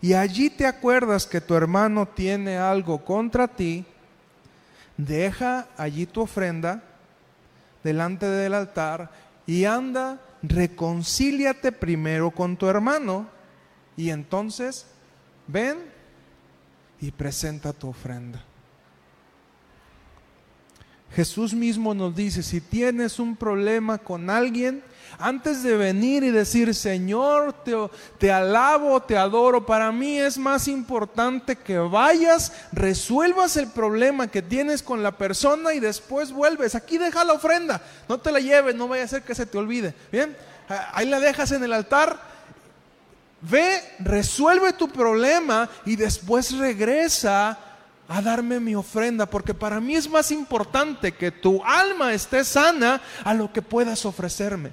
y 0.00 0.14
allí 0.14 0.48
te 0.48 0.66
acuerdas 0.66 1.26
que 1.26 1.40
tu 1.40 1.54
hermano 1.54 2.06
tiene 2.06 2.56
algo 2.56 3.04
contra 3.04 3.48
ti, 3.48 3.84
deja 4.96 5.68
allí 5.76 6.06
tu 6.06 6.22
ofrenda 6.22 6.82
delante 7.82 8.26
del 8.26 8.54
altar 8.54 9.10
y 9.46 9.64
anda 9.64 10.20
reconcíliate 10.42 11.72
primero 11.72 12.30
con 12.30 12.56
tu 12.56 12.66
hermano 12.66 13.39
y 14.00 14.10
entonces 14.10 14.86
ven 15.46 15.76
y 17.02 17.10
presenta 17.10 17.74
tu 17.74 17.88
ofrenda. 17.88 18.42
Jesús 21.14 21.52
mismo 21.52 21.92
nos 21.92 22.16
dice, 22.16 22.42
si 22.42 22.62
tienes 22.62 23.18
un 23.18 23.36
problema 23.36 23.98
con 23.98 24.30
alguien, 24.30 24.82
antes 25.18 25.62
de 25.62 25.76
venir 25.76 26.22
y 26.22 26.30
decir, 26.30 26.74
Señor, 26.74 27.52
te, 27.62 27.74
te, 28.16 28.32
alabo, 28.32 29.02
te 29.02 29.18
adoro, 29.18 29.66
para 29.66 29.92
mí 29.92 30.18
es 30.18 30.38
más 30.38 30.66
importante 30.66 31.56
que 31.56 31.76
vayas, 31.76 32.54
resuelvas 32.72 33.58
el 33.58 33.66
problema 33.66 34.28
que 34.28 34.40
tienes 34.40 34.82
con 34.82 35.02
la 35.02 35.18
persona 35.18 35.74
y 35.74 35.80
después 35.80 36.32
vuelves. 36.32 36.74
Aquí 36.74 36.96
deja 36.96 37.22
la 37.24 37.34
ofrenda, 37.34 37.82
no 38.08 38.16
te 38.16 38.32
la 38.32 38.40
lleves, 38.40 38.74
no 38.76 38.88
vaya 38.88 39.04
a 39.04 39.08
ser 39.08 39.24
que 39.24 39.34
se 39.34 39.44
te 39.44 39.58
olvide. 39.58 39.94
Bien, 40.10 40.34
ahí 40.94 41.06
la 41.06 41.20
dejas 41.20 41.52
en 41.52 41.62
el 41.64 41.74
altar. 41.74 42.30
Ve, 43.42 43.82
resuelve 44.00 44.72
tu 44.72 44.88
problema 44.88 45.68
y 45.86 45.96
después 45.96 46.56
regresa 46.56 47.58
a 48.06 48.20
darme 48.20 48.60
mi 48.60 48.74
ofrenda, 48.74 49.24
porque 49.24 49.54
para 49.54 49.80
mí 49.80 49.94
es 49.94 50.10
más 50.10 50.30
importante 50.30 51.12
que 51.12 51.30
tu 51.30 51.64
alma 51.64 52.12
esté 52.12 52.44
sana 52.44 53.00
a 53.24 53.32
lo 53.32 53.52
que 53.52 53.62
puedas 53.62 54.04
ofrecerme. 54.04 54.72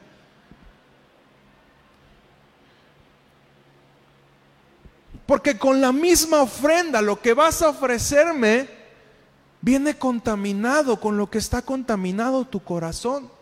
Porque 5.28 5.58
con 5.58 5.82
la 5.82 5.92
misma 5.92 6.42
ofrenda 6.42 7.02
lo 7.02 7.22
que 7.22 7.34
vas 7.34 7.62
a 7.62 7.70
ofrecerme 7.70 8.70
viene 9.62 9.98
contaminado 9.98 11.00
con 11.00 11.18
lo 11.18 11.30
que 11.30 11.38
está 11.38 11.62
contaminado 11.62 12.46
tu 12.46 12.64
corazón. 12.64 13.37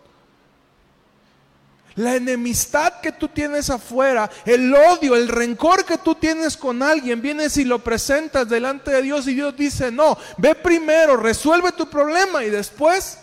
La 1.96 2.16
enemistad 2.16 3.00
que 3.00 3.14
tú 3.14 3.30
tienes 3.30 3.70
afuera, 3.70 4.30
el 4.46 4.74
odio, 4.74 5.16
el 5.16 5.30
rencor 5.30 5.86
que 5.86 5.98
tú 5.98 6.16
tienes 6.16 6.58
con 6.58 6.84
alguien, 6.84 7.22
vienes 7.22 7.56
y 7.56 7.64
lo 7.64 7.80
presentas 7.80 8.50
delante 8.50 8.92
de 8.92 9.02
Dios 9.02 9.28
y 9.28 9.34
Dios 9.34 9.56
dice, 9.56 9.92
no, 9.92 10.18
ve 10.38 10.56
primero, 10.56 11.16
resuelve 11.16 11.72
tu 11.72 11.90
problema 11.90 12.44
y 12.44 12.50
después 12.50 13.20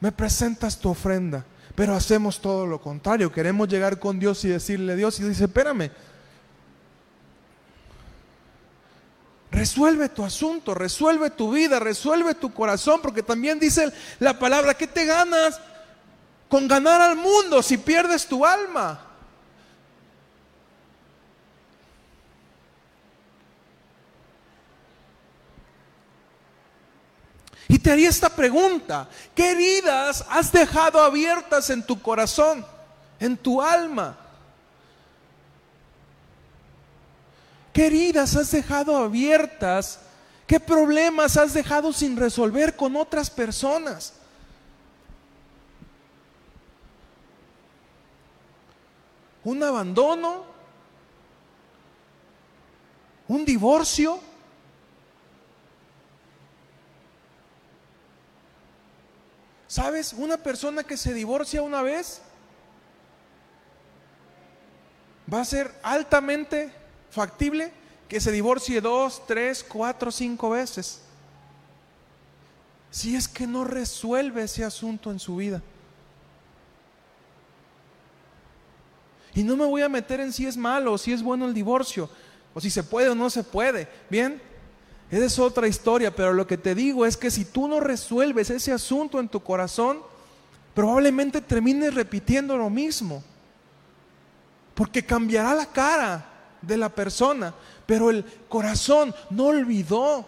me 0.00 0.12
presentas 0.12 0.78
tu 0.78 0.88
ofrenda. 0.90 1.44
Pero 1.74 1.94
hacemos 1.94 2.40
todo 2.40 2.66
lo 2.66 2.80
contrario, 2.80 3.30
queremos 3.30 3.68
llegar 3.68 3.98
con 3.98 4.18
Dios 4.18 4.44
y 4.44 4.48
decirle 4.48 4.94
a 4.94 4.96
Dios 4.96 5.20
y 5.20 5.24
dice, 5.24 5.44
espérame, 5.44 5.90
Resuelve 9.54 10.08
tu 10.08 10.24
asunto, 10.24 10.74
resuelve 10.74 11.30
tu 11.30 11.52
vida, 11.52 11.78
resuelve 11.78 12.34
tu 12.34 12.52
corazón, 12.52 13.00
porque 13.00 13.22
también 13.22 13.60
dice 13.60 13.92
la 14.18 14.36
palabra, 14.36 14.74
¿qué 14.74 14.88
te 14.88 15.04
ganas 15.04 15.60
con 16.54 16.68
ganar 16.68 17.02
al 17.02 17.16
mundo 17.16 17.60
si 17.64 17.76
pierdes 17.78 18.28
tu 18.28 18.46
alma? 18.46 19.00
Y 27.66 27.76
te 27.80 27.90
haría 27.90 28.08
esta 28.08 28.28
pregunta, 28.28 29.08
¿qué 29.34 29.50
heridas 29.50 30.24
has 30.30 30.52
dejado 30.52 31.02
abiertas 31.02 31.70
en 31.70 31.84
tu 31.84 32.00
corazón, 32.00 32.64
en 33.18 33.36
tu 33.36 33.60
alma? 33.60 34.16
¿Qué 37.72 37.86
heridas 37.86 38.36
has 38.36 38.52
dejado 38.52 38.96
abiertas? 38.96 39.98
¿Qué 40.46 40.60
problemas 40.60 41.36
has 41.36 41.52
dejado 41.52 41.92
sin 41.92 42.16
resolver 42.16 42.76
con 42.76 42.94
otras 42.94 43.28
personas? 43.28 44.12
¿Un 49.44 49.62
abandono? 49.62 50.44
¿Un 53.28 53.44
divorcio? 53.44 54.18
¿Sabes? 59.66 60.12
Una 60.12 60.36
persona 60.36 60.84
que 60.84 60.96
se 60.96 61.12
divorcia 61.12 61.60
una 61.60 61.82
vez 61.82 62.22
va 65.32 65.40
a 65.40 65.44
ser 65.44 65.72
altamente 65.82 66.72
factible 67.10 67.72
que 68.08 68.20
se 68.20 68.30
divorcie 68.30 68.80
dos, 68.80 69.26
tres, 69.26 69.64
cuatro, 69.64 70.12
cinco 70.12 70.50
veces. 70.50 71.00
Si 72.90 73.16
es 73.16 73.26
que 73.26 73.46
no 73.46 73.64
resuelve 73.64 74.44
ese 74.44 74.64
asunto 74.64 75.10
en 75.10 75.18
su 75.18 75.36
vida. 75.36 75.60
Y 79.34 79.42
no 79.42 79.56
me 79.56 79.64
voy 79.64 79.82
a 79.82 79.88
meter 79.88 80.20
en 80.20 80.32
si 80.32 80.46
es 80.46 80.56
malo 80.56 80.92
o 80.92 80.98
si 80.98 81.12
es 81.12 81.22
bueno 81.22 81.46
el 81.46 81.54
divorcio, 81.54 82.08
o 82.54 82.60
si 82.60 82.70
se 82.70 82.84
puede 82.84 83.08
o 83.08 83.14
no 83.14 83.28
se 83.30 83.42
puede. 83.42 83.88
Bien, 84.08 84.40
esa 85.10 85.24
es 85.24 85.38
otra 85.38 85.66
historia, 85.66 86.14
pero 86.14 86.32
lo 86.32 86.46
que 86.46 86.56
te 86.56 86.74
digo 86.74 87.04
es 87.04 87.16
que 87.16 87.30
si 87.30 87.44
tú 87.44 87.68
no 87.68 87.80
resuelves 87.80 88.50
ese 88.50 88.72
asunto 88.72 89.18
en 89.18 89.28
tu 89.28 89.40
corazón, 89.40 89.98
probablemente 90.74 91.40
termines 91.40 91.94
repitiendo 91.94 92.56
lo 92.56 92.70
mismo. 92.70 93.22
Porque 94.74 95.04
cambiará 95.04 95.54
la 95.54 95.66
cara 95.66 96.30
de 96.62 96.76
la 96.76 96.88
persona, 96.88 97.54
pero 97.86 98.10
el 98.10 98.24
corazón 98.48 99.14
no 99.30 99.46
olvidó 99.46 100.26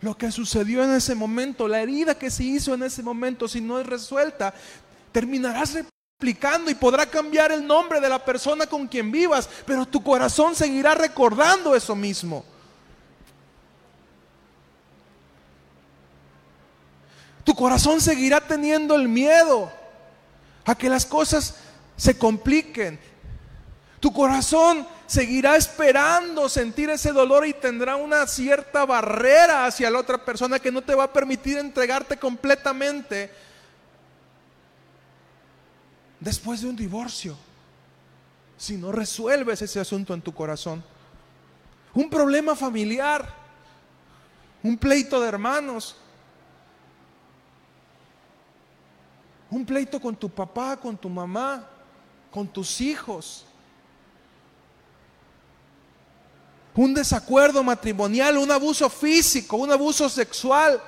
lo 0.00 0.16
que 0.16 0.30
sucedió 0.30 0.84
en 0.84 0.90
ese 0.90 1.14
momento, 1.14 1.66
la 1.66 1.80
herida 1.80 2.16
que 2.16 2.30
se 2.30 2.44
hizo 2.44 2.74
en 2.74 2.82
ese 2.82 3.02
momento, 3.02 3.48
si 3.48 3.60
no 3.60 3.80
es 3.80 3.86
resuelta, 3.86 4.54
terminarás 5.10 5.70
replicando 5.70 5.95
y 6.18 6.74
podrá 6.74 7.04
cambiar 7.04 7.52
el 7.52 7.66
nombre 7.66 8.00
de 8.00 8.08
la 8.08 8.24
persona 8.24 8.66
con 8.66 8.86
quien 8.86 9.12
vivas, 9.12 9.50
pero 9.66 9.84
tu 9.84 10.02
corazón 10.02 10.54
seguirá 10.54 10.94
recordando 10.94 11.76
eso 11.76 11.94
mismo. 11.94 12.42
Tu 17.44 17.54
corazón 17.54 18.00
seguirá 18.00 18.40
teniendo 18.40 18.94
el 18.94 19.08
miedo 19.08 19.70
a 20.64 20.74
que 20.74 20.88
las 20.88 21.04
cosas 21.04 21.56
se 21.98 22.16
compliquen. 22.16 22.98
Tu 24.00 24.10
corazón 24.10 24.88
seguirá 25.06 25.54
esperando 25.56 26.48
sentir 26.48 26.88
ese 26.88 27.12
dolor 27.12 27.46
y 27.46 27.52
tendrá 27.52 27.96
una 27.96 28.26
cierta 28.26 28.86
barrera 28.86 29.66
hacia 29.66 29.90
la 29.90 29.98
otra 29.98 30.24
persona 30.24 30.58
que 30.58 30.72
no 30.72 30.80
te 30.80 30.94
va 30.94 31.04
a 31.04 31.12
permitir 31.12 31.58
entregarte 31.58 32.16
completamente 32.16 33.30
después 36.20 36.60
de 36.60 36.68
un 36.68 36.76
divorcio. 36.76 37.36
Si 38.56 38.76
no 38.76 38.92
resuelves 38.92 39.62
ese 39.62 39.80
asunto 39.80 40.14
en 40.14 40.22
tu 40.22 40.32
corazón. 40.32 40.82
Un 41.94 42.08
problema 42.10 42.54
familiar, 42.54 43.34
un 44.62 44.76
pleito 44.76 45.20
de 45.20 45.28
hermanos, 45.28 45.96
Un 49.50 49.64
pleito 49.64 50.00
con 50.00 50.14
tu 50.16 50.28
papá, 50.28 50.76
con 50.76 50.96
tu 50.96 51.08
mamá, 51.08 51.66
con 52.30 52.46
tus 52.46 52.80
hijos. 52.80 53.44
Un 56.74 56.92
desacuerdo 56.92 57.62
matrimonial, 57.62 58.36
un 58.36 58.50
abuso 58.50 58.90
físico, 58.90 59.56
un 59.56 59.70
abuso 59.70 60.08
sexual. 60.08 60.82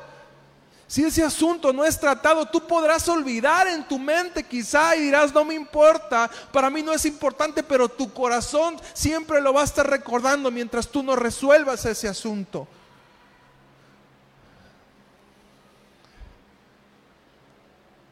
Si 0.88 1.04
ese 1.04 1.22
asunto 1.22 1.70
no 1.70 1.84
es 1.84 2.00
tratado, 2.00 2.46
tú 2.46 2.66
podrás 2.66 3.06
olvidar 3.10 3.68
en 3.68 3.86
tu 3.86 3.98
mente 3.98 4.42
quizá 4.42 4.96
y 4.96 5.02
dirás, 5.02 5.34
no 5.34 5.44
me 5.44 5.54
importa, 5.54 6.30
para 6.50 6.70
mí 6.70 6.82
no 6.82 6.94
es 6.94 7.04
importante, 7.04 7.62
pero 7.62 7.90
tu 7.90 8.10
corazón 8.12 8.76
siempre 8.94 9.40
lo 9.42 9.52
va 9.52 9.60
a 9.60 9.64
estar 9.64 9.88
recordando 9.88 10.50
mientras 10.50 10.88
tú 10.88 11.02
no 11.02 11.14
resuelvas 11.14 11.84
ese 11.84 12.08
asunto. 12.08 12.66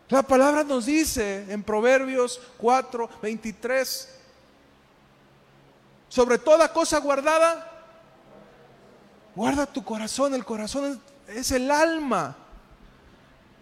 La 0.08 0.22
palabra 0.22 0.62
nos 0.62 0.86
dice 0.86 1.46
en 1.48 1.64
Proverbios 1.64 2.40
4, 2.58 3.08
23, 3.22 4.08
sobre 6.08 6.38
toda 6.38 6.72
cosa 6.72 6.98
guardada, 7.00 7.72
guarda 9.34 9.66
tu 9.66 9.82
corazón, 9.82 10.34
el 10.34 10.44
corazón 10.44 11.00
es, 11.26 11.50
el 11.50 11.70
alma. 11.70 12.36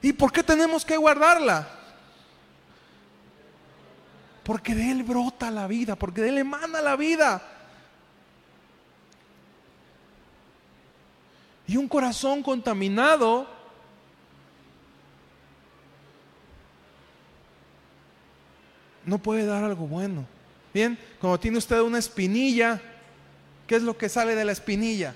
¿Y 0.04 0.12
por 0.12 0.30
qué 0.30 0.42
tenemos 0.42 0.84
que 0.84 0.98
guardarla? 0.98 1.66
Porque 4.42 4.74
de 4.74 4.90
él 4.90 5.02
brota 5.02 5.50
la 5.50 5.66
vida, 5.66 5.96
porque 5.96 6.20
de 6.20 6.28
él 6.28 6.36
emana 6.36 6.82
la 6.82 6.94
vida. 6.94 7.42
Y 11.66 11.78
un 11.78 11.88
corazón 11.88 12.42
contaminado 12.42 13.46
no 19.06 19.16
puede 19.16 19.46
dar 19.46 19.64
algo 19.64 19.86
bueno. 19.86 20.26
Bien, 20.74 20.98
cuando 21.18 21.40
tiene 21.40 21.56
usted 21.56 21.80
una 21.80 21.98
espinilla, 21.98 22.78
¿qué 23.66 23.76
es 23.76 23.82
lo 23.82 23.96
que 23.96 24.10
sale 24.10 24.34
de 24.34 24.44
la 24.44 24.52
espinilla? 24.52 25.14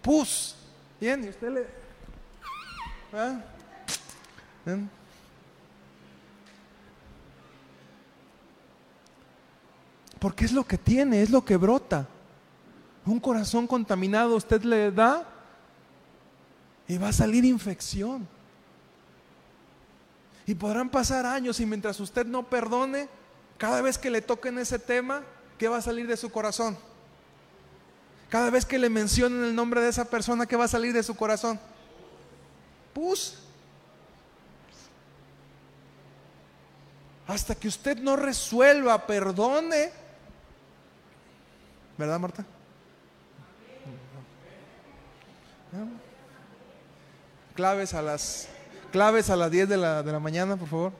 Pus. 0.00 0.56
Bien, 0.98 1.22
y 1.22 1.28
usted 1.28 1.50
le... 1.50 1.77
¿Ah? 3.12 3.40
Porque 10.18 10.44
es 10.44 10.52
lo 10.52 10.64
que 10.64 10.78
tiene, 10.78 11.22
es 11.22 11.30
lo 11.30 11.44
que 11.44 11.56
brota. 11.56 12.06
Un 13.06 13.20
corazón 13.20 13.66
contaminado 13.66 14.36
usted 14.36 14.62
le 14.62 14.90
da 14.90 15.26
y 16.86 16.98
va 16.98 17.08
a 17.08 17.12
salir 17.12 17.44
infección. 17.44 18.26
Y 20.46 20.54
podrán 20.54 20.88
pasar 20.88 21.26
años 21.26 21.60
y 21.60 21.66
mientras 21.66 22.00
usted 22.00 22.26
no 22.26 22.48
perdone, 22.48 23.08
cada 23.58 23.82
vez 23.82 23.98
que 23.98 24.10
le 24.10 24.22
toquen 24.22 24.58
ese 24.58 24.78
tema, 24.78 25.22
¿qué 25.58 25.68
va 25.68 25.76
a 25.76 25.82
salir 25.82 26.06
de 26.06 26.16
su 26.16 26.30
corazón? 26.30 26.76
Cada 28.28 28.50
vez 28.50 28.64
que 28.64 28.78
le 28.78 28.88
mencionen 28.88 29.44
el 29.44 29.54
nombre 29.54 29.80
de 29.80 29.88
esa 29.88 30.04
persona, 30.06 30.46
¿qué 30.46 30.56
va 30.56 30.64
a 30.64 30.68
salir 30.68 30.92
de 30.92 31.02
su 31.02 31.14
corazón? 31.16 31.58
Pus. 32.92 33.34
Hasta 37.26 37.54
que 37.54 37.68
usted 37.68 37.98
no 37.98 38.16
resuelva, 38.16 39.06
perdone. 39.06 39.90
¿Verdad, 41.98 42.18
Marta? 42.18 42.44
Claves 47.54 47.92
a 47.92 48.00
las 48.00 48.48
claves 48.90 49.28
a 49.28 49.36
las 49.36 49.50
10 49.50 49.68
de 49.68 49.76
la, 49.76 50.02
de 50.02 50.12
la 50.12 50.18
mañana, 50.18 50.56
por 50.56 50.68
favor. 50.68 50.92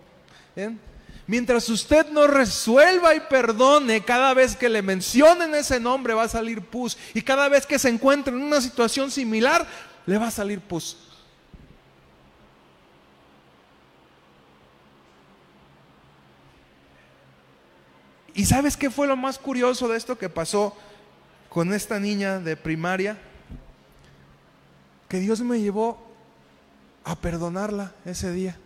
Mientras 1.27 1.69
usted 1.69 2.09
no 2.11 2.27
resuelva 2.27 3.15
y 3.15 3.21
perdone, 3.21 4.03
cada 4.05 4.35
vez 4.35 4.57
que 4.57 4.69
le 4.69 4.83
mencionen 4.83 5.55
ese 5.55 5.79
nombre 5.79 6.15
va 6.15 6.25
a 6.25 6.29
salir 6.29 6.63
pus. 6.63 6.97
Y 7.15 7.23
cada 7.23 7.49
vez 7.49 7.65
que 7.65 7.79
se 7.79 7.89
encuentre 7.89 8.35
en 8.35 8.43
una 8.43 8.61
situación 8.61 9.11
similar, 9.11 9.67
le 10.07 10.19
va 10.19 10.29
a 10.29 10.31
salir 10.31 10.61
pus. 10.61 10.97
¿Y 18.39 18.45
sabes 18.45 18.77
qué 18.77 18.89
fue 18.89 19.09
lo 19.09 19.17
más 19.17 19.37
curioso 19.37 19.89
de 19.89 19.97
esto 19.97 20.17
que 20.17 20.29
pasó 20.29 20.73
con 21.49 21.75
esta 21.75 21.99
niña 21.99 22.39
de 22.39 22.57
primaria? 22.57 23.19
Que 25.09 25.19
Dios 25.19 25.41
me 25.41 25.61
llevó 25.61 26.01
a 27.03 27.17
perdonarla 27.17 27.93
ese 28.05 28.31
día. 28.31 28.57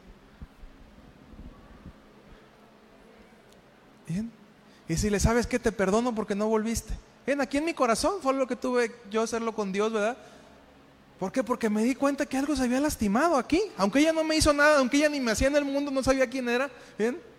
Bien. 4.06 4.30
Y 4.90 4.96
si 4.98 5.08
le 5.08 5.18
sabes 5.18 5.46
que 5.46 5.58
te 5.58 5.72
perdono 5.72 6.14
porque 6.14 6.34
no 6.34 6.48
volviste. 6.48 6.92
Ven, 7.26 7.40
aquí 7.40 7.56
en 7.56 7.64
mi 7.64 7.72
corazón 7.72 8.16
fue 8.20 8.34
lo 8.34 8.46
que 8.46 8.56
tuve 8.56 8.94
yo 9.10 9.22
hacerlo 9.22 9.54
con 9.54 9.72
Dios, 9.72 9.90
¿verdad? 9.90 10.18
¿Por 11.18 11.32
qué? 11.32 11.42
Porque 11.42 11.70
me 11.70 11.82
di 11.82 11.94
cuenta 11.94 12.26
que 12.26 12.36
algo 12.36 12.54
se 12.54 12.64
había 12.64 12.78
lastimado 12.78 13.38
aquí. 13.38 13.62
Aunque 13.78 14.00
ella 14.00 14.12
no 14.12 14.22
me 14.22 14.36
hizo 14.36 14.52
nada, 14.52 14.80
aunque 14.80 14.98
ella 14.98 15.08
ni 15.08 15.18
me 15.18 15.30
hacía 15.30 15.48
en 15.48 15.56
el 15.56 15.64
mundo, 15.64 15.90
no 15.90 16.02
sabía 16.02 16.28
quién 16.28 16.46
era. 16.50 16.70
¿Bien? 16.98 17.31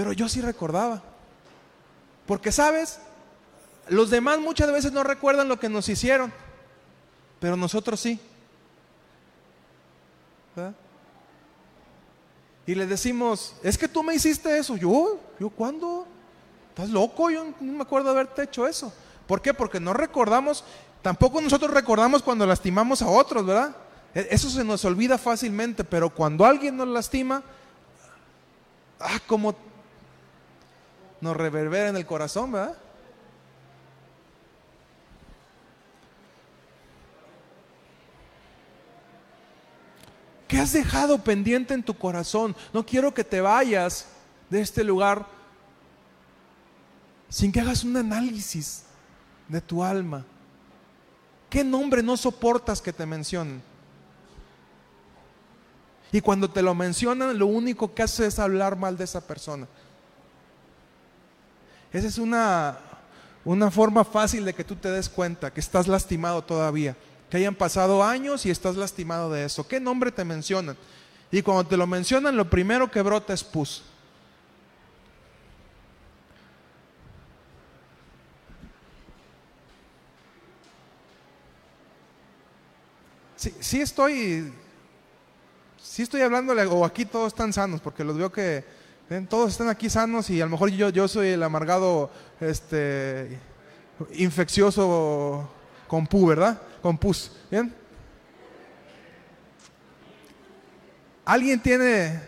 Pero 0.00 0.14
yo 0.14 0.30
sí 0.30 0.40
recordaba. 0.40 1.02
Porque, 2.24 2.50
¿sabes? 2.50 3.00
Los 3.86 4.08
demás 4.08 4.38
muchas 4.38 4.72
veces 4.72 4.92
no 4.92 5.02
recuerdan 5.02 5.46
lo 5.46 5.60
que 5.60 5.68
nos 5.68 5.90
hicieron. 5.90 6.32
Pero 7.38 7.54
nosotros 7.54 8.00
sí. 8.00 8.18
Y 12.64 12.74
le 12.74 12.86
decimos, 12.86 13.54
es 13.62 13.76
que 13.76 13.88
tú 13.88 14.02
me 14.02 14.14
hiciste 14.14 14.56
eso. 14.56 14.74
Yo, 14.74 15.20
yo, 15.38 15.50
¿cuándo? 15.50 16.06
¿Estás 16.70 16.88
loco? 16.88 17.28
Yo 17.28 17.44
no 17.60 17.72
me 17.74 17.82
acuerdo 17.82 18.08
haberte 18.08 18.44
hecho 18.44 18.66
eso. 18.66 18.90
¿Por 19.26 19.42
qué? 19.42 19.52
Porque 19.52 19.80
no 19.80 19.92
recordamos 19.92 20.64
Tampoco 21.02 21.42
nosotros 21.42 21.70
recordamos 21.70 22.22
cuando 22.22 22.46
lastimamos 22.46 23.02
a 23.02 23.08
otros, 23.08 23.44
¿verdad? 23.44 23.76
E-, 24.14 24.28
eso 24.30 24.48
se 24.48 24.64
nos 24.64 24.82
olvida 24.86 25.18
fácilmente, 25.18 25.84
pero 25.84 26.08
cuando 26.08 26.46
alguien 26.46 26.78
nos 26.78 26.88
lastima, 26.88 27.42
ah, 28.98 29.20
como 29.26 29.54
nos 31.20 31.36
reverbera 31.36 31.88
en 31.88 31.96
el 31.96 32.06
corazón, 32.06 32.52
¿verdad? 32.52 32.76
¿Qué 40.48 40.58
has 40.58 40.72
dejado 40.72 41.22
pendiente 41.22 41.74
en 41.74 41.82
tu 41.84 41.96
corazón? 41.96 42.56
No 42.72 42.84
quiero 42.84 43.14
que 43.14 43.22
te 43.22 43.40
vayas 43.40 44.06
de 44.48 44.60
este 44.60 44.82
lugar 44.82 45.24
sin 47.28 47.52
que 47.52 47.60
hagas 47.60 47.84
un 47.84 47.96
análisis 47.96 48.82
de 49.46 49.60
tu 49.60 49.84
alma. 49.84 50.24
¿Qué 51.48 51.62
nombre 51.62 52.02
no 52.02 52.16
soportas 52.16 52.82
que 52.82 52.92
te 52.92 53.06
mencionen? 53.06 53.62
Y 56.12 56.20
cuando 56.20 56.50
te 56.50 56.62
lo 56.62 56.74
mencionan, 56.74 57.38
lo 57.38 57.46
único 57.46 57.94
que 57.94 58.02
hace 58.02 58.26
es 58.26 58.38
hablar 58.40 58.76
mal 58.76 58.96
de 58.96 59.04
esa 59.04 59.24
persona. 59.24 59.68
Esa 61.92 62.06
es 62.06 62.18
una, 62.18 62.78
una 63.44 63.70
forma 63.70 64.04
fácil 64.04 64.44
de 64.44 64.54
que 64.54 64.64
tú 64.64 64.76
te 64.76 64.90
des 64.90 65.08
cuenta 65.08 65.52
que 65.52 65.60
estás 65.60 65.88
lastimado 65.88 66.42
todavía. 66.42 66.96
Que 67.28 67.38
hayan 67.38 67.54
pasado 67.54 68.02
años 68.02 68.44
y 68.46 68.50
estás 68.50 68.76
lastimado 68.76 69.30
de 69.30 69.44
eso. 69.44 69.66
¿Qué 69.66 69.80
nombre 69.80 70.10
te 70.10 70.24
mencionan? 70.24 70.76
Y 71.30 71.42
cuando 71.42 71.64
te 71.64 71.76
lo 71.76 71.86
mencionan, 71.86 72.36
lo 72.36 72.48
primero 72.48 72.90
que 72.90 73.02
brota 73.02 73.32
es 73.32 73.44
pus. 73.44 73.82
sí, 83.60 83.80
estoy, 83.80 84.52
sí 85.82 86.02
estoy 86.02 86.20
hablándole, 86.20 86.66
o 86.66 86.84
aquí 86.84 87.04
todos 87.04 87.28
están 87.28 87.52
sanos, 87.52 87.80
porque 87.80 88.04
los 88.04 88.16
veo 88.16 88.30
que 88.30 88.64
todos 89.28 89.50
están 89.50 89.68
aquí 89.68 89.90
sanos 89.90 90.30
y 90.30 90.40
a 90.40 90.44
lo 90.44 90.52
mejor 90.52 90.70
yo, 90.70 90.88
yo 90.90 91.08
soy 91.08 91.30
el 91.30 91.42
amargado, 91.42 92.12
este, 92.40 93.38
infeccioso 94.12 95.50
con 95.88 96.06
pu, 96.06 96.28
¿verdad? 96.28 96.62
Con 96.80 96.96
pus, 96.96 97.32
¿bien? 97.50 97.74
¿Alguien 101.24 101.60
tiene 101.60 102.22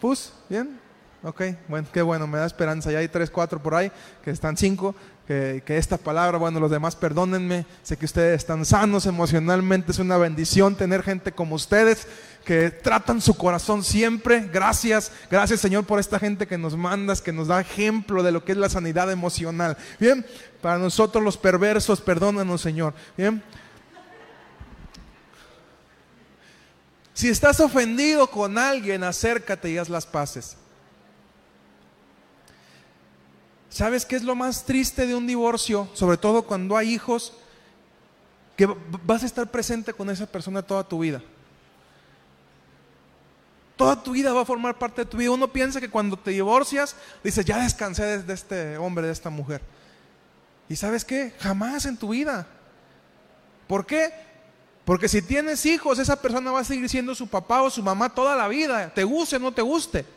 pus? 0.00 0.32
¿Bien? 0.48 0.80
Ok, 1.22 1.42
bueno, 1.68 1.86
qué 1.92 2.02
bueno, 2.02 2.26
me 2.26 2.38
da 2.38 2.46
esperanza. 2.46 2.90
Ya 2.90 2.98
hay 2.98 3.08
tres, 3.08 3.30
cuatro 3.30 3.62
por 3.62 3.76
ahí, 3.76 3.92
que 4.24 4.32
están 4.32 4.56
cinco 4.56 4.92
que, 5.26 5.62
esta 5.66 5.96
palabra, 5.96 6.38
bueno, 6.38 6.60
los 6.60 6.70
demás 6.70 6.94
perdónenme, 6.94 7.66
sé 7.82 7.96
que 7.96 8.04
ustedes 8.04 8.38
están 8.38 8.64
sanos 8.64 9.06
emocionalmente, 9.06 9.90
es 9.90 9.98
una 9.98 10.16
bendición 10.18 10.76
tener 10.76 11.02
gente 11.02 11.32
como 11.32 11.56
ustedes 11.56 12.06
que 12.44 12.70
tratan 12.70 13.20
su 13.20 13.34
corazón 13.34 13.82
siempre. 13.82 14.48
Gracias, 14.52 15.10
gracias 15.28 15.60
Señor 15.60 15.84
por 15.84 15.98
esta 15.98 16.20
gente 16.20 16.46
que 16.46 16.56
nos 16.56 16.76
mandas, 16.76 17.20
que 17.20 17.32
nos 17.32 17.48
da 17.48 17.60
ejemplo 17.60 18.22
de 18.22 18.30
lo 18.30 18.44
que 18.44 18.52
es 18.52 18.58
la 18.58 18.68
sanidad 18.68 19.10
emocional. 19.10 19.76
Bien, 19.98 20.24
para 20.62 20.78
nosotros 20.78 21.24
los 21.24 21.36
perversos, 21.36 22.00
perdónanos 22.00 22.60
Señor. 22.60 22.94
Bien. 23.16 23.42
Si 27.14 27.28
estás 27.28 27.58
ofendido 27.58 28.30
con 28.30 28.58
alguien, 28.58 29.02
acércate 29.02 29.70
y 29.70 29.78
haz 29.78 29.88
las 29.88 30.06
paces. 30.06 30.56
¿Sabes 33.76 34.06
qué 34.06 34.16
es 34.16 34.22
lo 34.22 34.34
más 34.34 34.64
triste 34.64 35.06
de 35.06 35.14
un 35.14 35.26
divorcio? 35.26 35.86
Sobre 35.92 36.16
todo 36.16 36.44
cuando 36.44 36.78
hay 36.78 36.94
hijos, 36.94 37.34
que 38.56 38.66
vas 39.04 39.22
a 39.22 39.26
estar 39.26 39.50
presente 39.50 39.92
con 39.92 40.08
esa 40.08 40.24
persona 40.24 40.62
toda 40.62 40.82
tu 40.82 41.00
vida. 41.00 41.20
Toda 43.76 44.02
tu 44.02 44.12
vida 44.12 44.32
va 44.32 44.40
a 44.40 44.44
formar 44.46 44.78
parte 44.78 45.02
de 45.02 45.10
tu 45.10 45.18
vida. 45.18 45.30
Uno 45.30 45.52
piensa 45.52 45.78
que 45.78 45.90
cuando 45.90 46.18
te 46.18 46.30
divorcias, 46.30 46.96
dices, 47.22 47.44
ya 47.44 47.58
descansé 47.58 48.22
de 48.22 48.32
este 48.32 48.78
hombre, 48.78 49.08
de 49.08 49.12
esta 49.12 49.28
mujer. 49.28 49.60
¿Y 50.70 50.76
sabes 50.76 51.04
qué? 51.04 51.34
Jamás 51.38 51.84
en 51.84 51.98
tu 51.98 52.08
vida. 52.08 52.46
¿Por 53.68 53.84
qué? 53.84 54.10
Porque 54.86 55.06
si 55.06 55.20
tienes 55.20 55.66
hijos, 55.66 55.98
esa 55.98 56.16
persona 56.16 56.50
va 56.50 56.60
a 56.60 56.64
seguir 56.64 56.88
siendo 56.88 57.14
su 57.14 57.28
papá 57.28 57.60
o 57.60 57.68
su 57.68 57.82
mamá 57.82 58.08
toda 58.08 58.36
la 58.36 58.48
vida, 58.48 58.90
te 58.94 59.04
guste 59.04 59.36
o 59.36 59.38
no 59.38 59.52
te 59.52 59.60
guste 59.60 60.15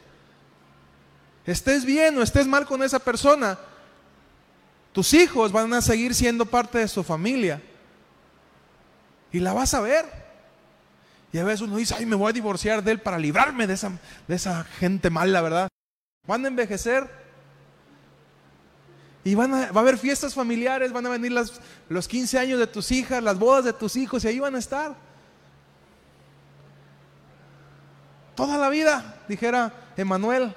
estés 1.52 1.86
bien 1.86 2.18
o 2.18 2.22
estés 2.22 2.48
mal 2.48 2.66
con 2.66 2.84
esa 2.84 3.00
persona, 3.00 3.58
tus 4.92 5.14
hijos 5.14 5.52
van 5.52 5.74
a 5.74 5.82
seguir 5.82 6.14
siendo 6.14 6.46
parte 6.46 6.80
de 6.80 6.88
su 6.88 7.04
familia. 7.04 7.62
Y 9.32 9.40
la 9.40 9.54
vas 9.54 9.74
a 9.74 9.82
ver. 9.82 10.06
Y 11.32 11.38
a 11.38 11.44
veces 11.44 11.62
uno 11.62 11.78
dice, 11.78 11.96
ay, 11.98 12.06
me 12.06 12.16
voy 12.16 12.30
a 12.30 12.34
divorciar 12.34 12.84
de 12.84 12.92
él 12.92 13.00
para 13.00 13.20
librarme 13.20 13.68
de 13.68 13.76
esa, 13.76 13.92
de 14.28 14.36
esa 14.36 14.64
gente 14.64 15.10
mala, 15.10 15.42
¿verdad? 15.42 15.68
Van 16.26 16.44
a 16.44 16.48
envejecer. 16.48 17.08
Y 19.24 19.36
van 19.36 19.54
a, 19.54 19.72
va 19.72 19.82
a 19.82 19.84
haber 19.84 19.98
fiestas 19.98 20.34
familiares, 20.34 20.92
van 20.92 21.06
a 21.06 21.10
venir 21.10 21.32
las, 21.32 21.62
los 21.88 22.08
15 22.08 22.40
años 22.40 22.60
de 22.60 22.66
tus 22.66 22.92
hijas, 22.92 23.22
las 23.22 23.38
bodas 23.38 23.66
de 23.66 23.74
tus 23.74 23.96
hijos, 23.96 24.24
y 24.24 24.28
ahí 24.28 24.40
van 24.40 24.56
a 24.56 24.60
estar. 24.60 24.96
Toda 28.34 28.58
la 28.58 28.70
vida, 28.70 29.24
dijera 29.28 29.74
Emanuel. 29.98 30.56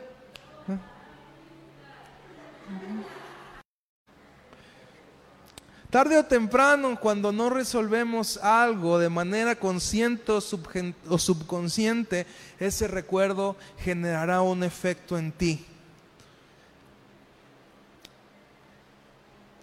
Tarde 5.92 6.16
o 6.16 6.24
temprano, 6.24 6.98
cuando 6.98 7.32
no 7.32 7.50
resolvemos 7.50 8.38
algo 8.38 8.98
de 8.98 9.10
manera 9.10 9.56
consciente 9.56 10.32
o, 10.32 10.40
subconsciente, 10.40 12.26
ese 12.58 12.88
recuerdo 12.88 13.56
generará 13.76 14.40
un 14.40 14.64
efecto 14.64 15.18
en 15.18 15.32
ti. 15.32 15.66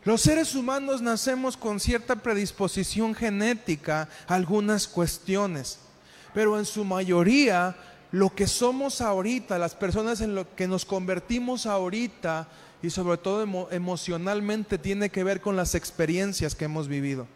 Los 0.05 0.21
seres 0.21 0.53
humanos 0.53 1.01
nacemos 1.01 1.57
con 1.57 1.79
cierta 1.79 2.15
predisposición 2.17 3.15
genética 3.15 4.07
a 4.27 4.35
algunas 4.35 4.87
cuestiones, 4.87 5.79
pero 6.35 6.59
en 6.59 6.65
su 6.65 6.85
mayoría 6.85 7.75
lo 8.11 8.35
que 8.35 8.45
somos 8.45 9.01
ahorita, 9.01 9.57
las 9.57 9.73
personas 9.73 10.21
en 10.21 10.35
lo 10.35 10.55
que 10.55 10.67
nos 10.67 10.85
convertimos 10.85 11.65
ahorita, 11.65 12.47
y 12.81 12.89
sobre 12.89 13.17
todo 13.17 13.69
emocionalmente 13.71 14.77
tiene 14.77 15.09
que 15.09 15.23
ver 15.23 15.41
con 15.41 15.55
las 15.55 15.75
experiencias 15.75 16.55
que 16.55 16.65
hemos 16.65 16.87
vivido. 16.87 17.27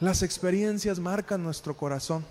Las 0.00 0.22
experiencias 0.22 0.98
marcan 0.98 1.42
nuestro 1.42 1.76
corazón. 1.76 2.24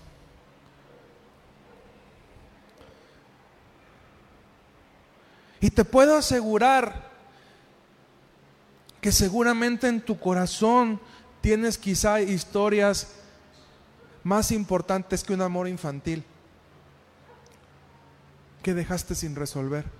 Y 5.60 5.70
te 5.70 5.84
puedo 5.84 6.16
asegurar 6.16 7.08
que 9.00 9.12
seguramente 9.12 9.88
en 9.88 10.00
tu 10.00 10.18
corazón 10.18 11.00
tienes 11.40 11.78
quizá 11.78 12.20
historias 12.20 13.08
más 14.24 14.50
importantes 14.50 15.22
que 15.22 15.34
un 15.34 15.42
amor 15.42 15.68
infantil 15.68 16.24
que 18.62 18.74
dejaste 18.74 19.14
sin 19.14 19.36
resolver. 19.36 19.97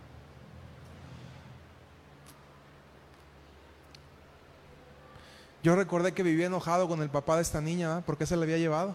Yo 5.63 5.75
recordé 5.75 6.13
que 6.13 6.23
vivía 6.23 6.47
enojado 6.47 6.89
con 6.89 7.03
el 7.03 7.11
papá 7.11 7.37
de 7.37 7.43
esta 7.43 7.61
niña, 7.61 8.03
porque 8.07 8.27
se 8.27 8.37
la 8.37 8.45
había 8.45 8.59
llevado. 8.59 8.95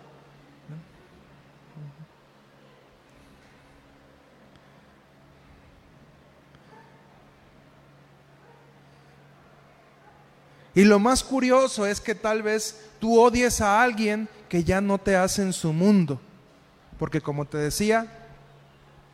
Y 10.75 10.85
lo 10.85 10.97
más 10.97 11.23
curioso 11.23 11.85
es 11.85 12.01
que 12.01 12.15
tal 12.15 12.41
vez 12.41 12.89
tú 12.99 13.19
odies 13.19 13.61
a 13.61 13.81
alguien 13.81 14.27
que 14.49 14.63
ya 14.63 14.81
no 14.81 14.97
te 14.97 15.15
hace 15.15 15.43
en 15.43 15.53
su 15.53 15.71
mundo. 15.71 16.19
Porque 16.97 17.21
como 17.21 17.45
te 17.45 17.57
decía, 17.57 18.07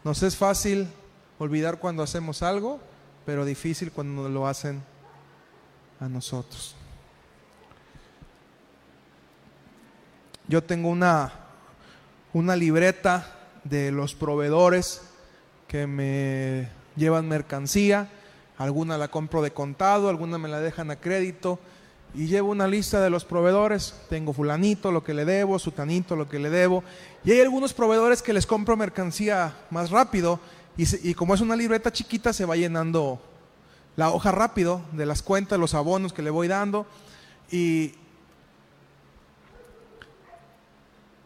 nos 0.04 0.24
es 0.24 0.38
fácil 0.38 0.88
olvidar 1.38 1.80
cuando 1.80 2.04
hacemos 2.04 2.44
algo, 2.44 2.80
pero 3.26 3.44
difícil 3.44 3.92
cuando 3.92 4.30
lo 4.30 4.48
hacen 4.48 4.82
a 6.00 6.08
nosotros. 6.08 6.76
Yo 10.50 10.64
tengo 10.64 10.90
una, 10.90 11.32
una 12.34 12.56
libreta 12.56 13.36
de 13.64 13.92
los 13.92 14.16
proveedores 14.16 15.04
que 15.68 15.86
me 15.86 16.70
llevan 16.96 17.28
mercancía, 17.28 18.10
alguna 18.58 18.98
la 18.98 19.10
compro 19.10 19.44
de 19.44 19.52
contado, 19.52 20.10
alguna 20.10 20.40
me 20.40 20.50
la 20.50 20.60
dejan 20.60 20.90
a 20.90 20.96
crédito. 20.96 21.60
Y 22.16 22.26
llevo 22.26 22.50
una 22.50 22.68
lista 22.68 23.00
de 23.00 23.12
los 23.12 23.26
proveedores, 23.26 23.94
tengo 24.10 24.34
fulanito 24.34 24.92
lo 24.92 25.04
que 25.04 25.14
le 25.14 25.24
debo, 25.24 25.60
sutanito 25.60 26.16
lo 26.16 26.28
que 26.28 26.40
le 26.40 26.50
debo, 26.50 26.84
y 27.24 27.30
hay 27.30 27.42
algunos 27.42 27.76
proveedores 27.76 28.24
que 28.24 28.34
les 28.34 28.48
compro 28.48 28.76
mercancía 28.76 29.54
más 29.70 29.92
rápido. 29.92 30.40
Y, 30.76 31.10
y 31.10 31.14
como 31.14 31.36
es 31.36 31.42
una 31.42 31.56
libreta 31.56 31.94
chiquita 31.94 32.34
se 32.34 32.46
va 32.46 32.56
llenando 32.56 33.22
la 33.96 34.10
hoja 34.10 34.32
rápido 34.32 34.82
de 34.94 35.06
las 35.06 35.22
cuentas, 35.22 35.60
los 35.60 35.76
abonos 35.76 36.12
que 36.12 36.24
le 36.24 36.32
voy 36.32 36.48
dando. 36.48 36.88
Y, 37.52 37.94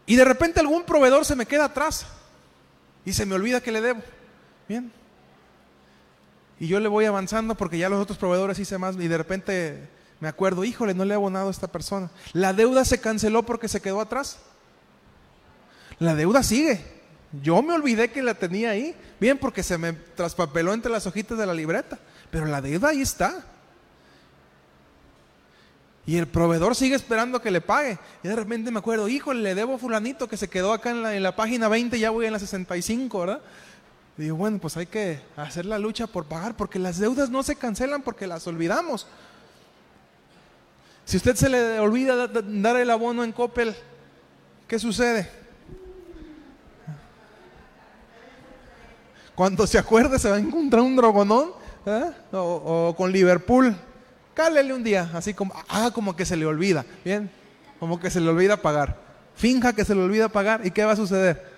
y 0.06 0.16
de 0.16 0.24
repente 0.24 0.60
algún 0.60 0.84
proveedor 0.84 1.24
se 1.24 1.36
me 1.36 1.46
queda 1.46 1.66
atrás 1.66 2.06
y 3.04 3.12
se 3.12 3.26
me 3.26 3.34
olvida 3.34 3.60
que 3.60 3.72
le 3.72 3.80
debo. 3.80 4.02
Bien. 4.68 4.92
Y 6.60 6.68
yo 6.68 6.80
le 6.80 6.88
voy 6.88 7.04
avanzando 7.04 7.54
porque 7.54 7.78
ya 7.78 7.88
los 7.88 8.00
otros 8.00 8.18
proveedores 8.18 8.58
hice 8.58 8.78
más 8.78 8.96
y 8.96 9.08
de 9.08 9.18
repente 9.18 9.88
me 10.20 10.28
acuerdo, 10.28 10.64
híjole, 10.64 10.94
no 10.94 11.04
le 11.04 11.12
he 11.12 11.16
abonado 11.16 11.48
a 11.48 11.50
esta 11.50 11.68
persona. 11.68 12.10
La 12.32 12.52
deuda 12.52 12.84
se 12.84 13.00
canceló 13.00 13.44
porque 13.44 13.68
se 13.68 13.82
quedó 13.82 14.00
atrás. 14.00 14.38
La 15.98 16.14
deuda 16.14 16.42
sigue. 16.42 16.84
Yo 17.42 17.62
me 17.62 17.74
olvidé 17.74 18.10
que 18.10 18.22
la 18.22 18.34
tenía 18.34 18.70
ahí. 18.70 18.94
Bien, 19.20 19.38
porque 19.38 19.62
se 19.62 19.76
me 19.78 19.92
traspapeló 19.92 20.72
entre 20.72 20.90
las 20.90 21.06
hojitas 21.06 21.36
de 21.36 21.46
la 21.46 21.54
libreta. 21.54 21.98
Pero 22.30 22.46
la 22.46 22.60
deuda 22.60 22.90
ahí 22.90 23.02
está. 23.02 23.44
Y 26.06 26.16
el 26.16 26.26
proveedor 26.26 26.74
sigue 26.74 26.94
esperando 26.94 27.40
que 27.40 27.50
le 27.50 27.60
pague. 27.60 27.98
Y 28.22 28.28
de 28.28 28.36
repente 28.36 28.70
me 28.70 28.78
acuerdo, 28.78 29.08
híjole, 29.08 29.42
le 29.42 29.54
debo 29.54 29.78
fulanito 29.78 30.28
que 30.28 30.36
se 30.36 30.48
quedó 30.48 30.72
acá 30.72 30.90
en 30.90 31.02
la, 31.02 31.16
en 31.16 31.22
la 31.22 31.34
página 31.34 31.68
20, 31.68 31.98
ya 31.98 32.10
voy 32.10 32.26
en 32.26 32.32
la 32.32 32.38
65, 32.38 33.20
¿verdad? 33.20 33.40
Y 34.16 34.22
digo, 34.22 34.36
bueno, 34.36 34.58
pues 34.58 34.76
hay 34.76 34.86
que 34.86 35.20
hacer 35.36 35.66
la 35.66 35.78
lucha 35.78 36.06
por 36.06 36.26
pagar, 36.26 36.56
porque 36.56 36.78
las 36.78 36.98
deudas 36.98 37.30
no 37.30 37.42
se 37.42 37.56
cancelan 37.56 38.02
porque 38.02 38.26
las 38.26 38.46
olvidamos. 38.46 39.06
Si 41.04 41.16
usted 41.16 41.34
se 41.36 41.48
le 41.48 41.80
olvida 41.80 42.28
dar 42.28 42.76
el 42.76 42.90
abono 42.90 43.24
en 43.24 43.32
Coppel, 43.32 43.74
¿qué 44.66 44.78
sucede? 44.78 45.28
Cuando 49.34 49.66
se 49.66 49.78
acuerde 49.78 50.18
se 50.18 50.30
va 50.30 50.36
a 50.36 50.38
encontrar 50.38 50.82
un 50.82 50.94
drogonón 50.94 51.52
¿eh? 51.86 52.10
o, 52.32 52.94
con 52.96 53.10
Liverpool. 53.10 53.76
Cálele 54.34 54.74
un 54.74 54.82
día, 54.82 55.10
así 55.14 55.32
como, 55.32 55.54
ah, 55.68 55.90
como 55.94 56.16
que 56.16 56.26
se 56.26 56.36
le 56.36 56.44
olvida, 56.44 56.84
bien, 57.04 57.30
como 57.78 58.00
que 58.00 58.10
se 58.10 58.20
le 58.20 58.28
olvida 58.28 58.56
pagar. 58.56 58.98
Finja 59.36 59.72
que 59.72 59.84
se 59.84 59.94
le 59.94 60.02
olvida 60.02 60.28
pagar 60.28 60.66
y 60.66 60.70
¿qué 60.70 60.84
va 60.84 60.92
a 60.92 60.96
suceder? 60.96 61.54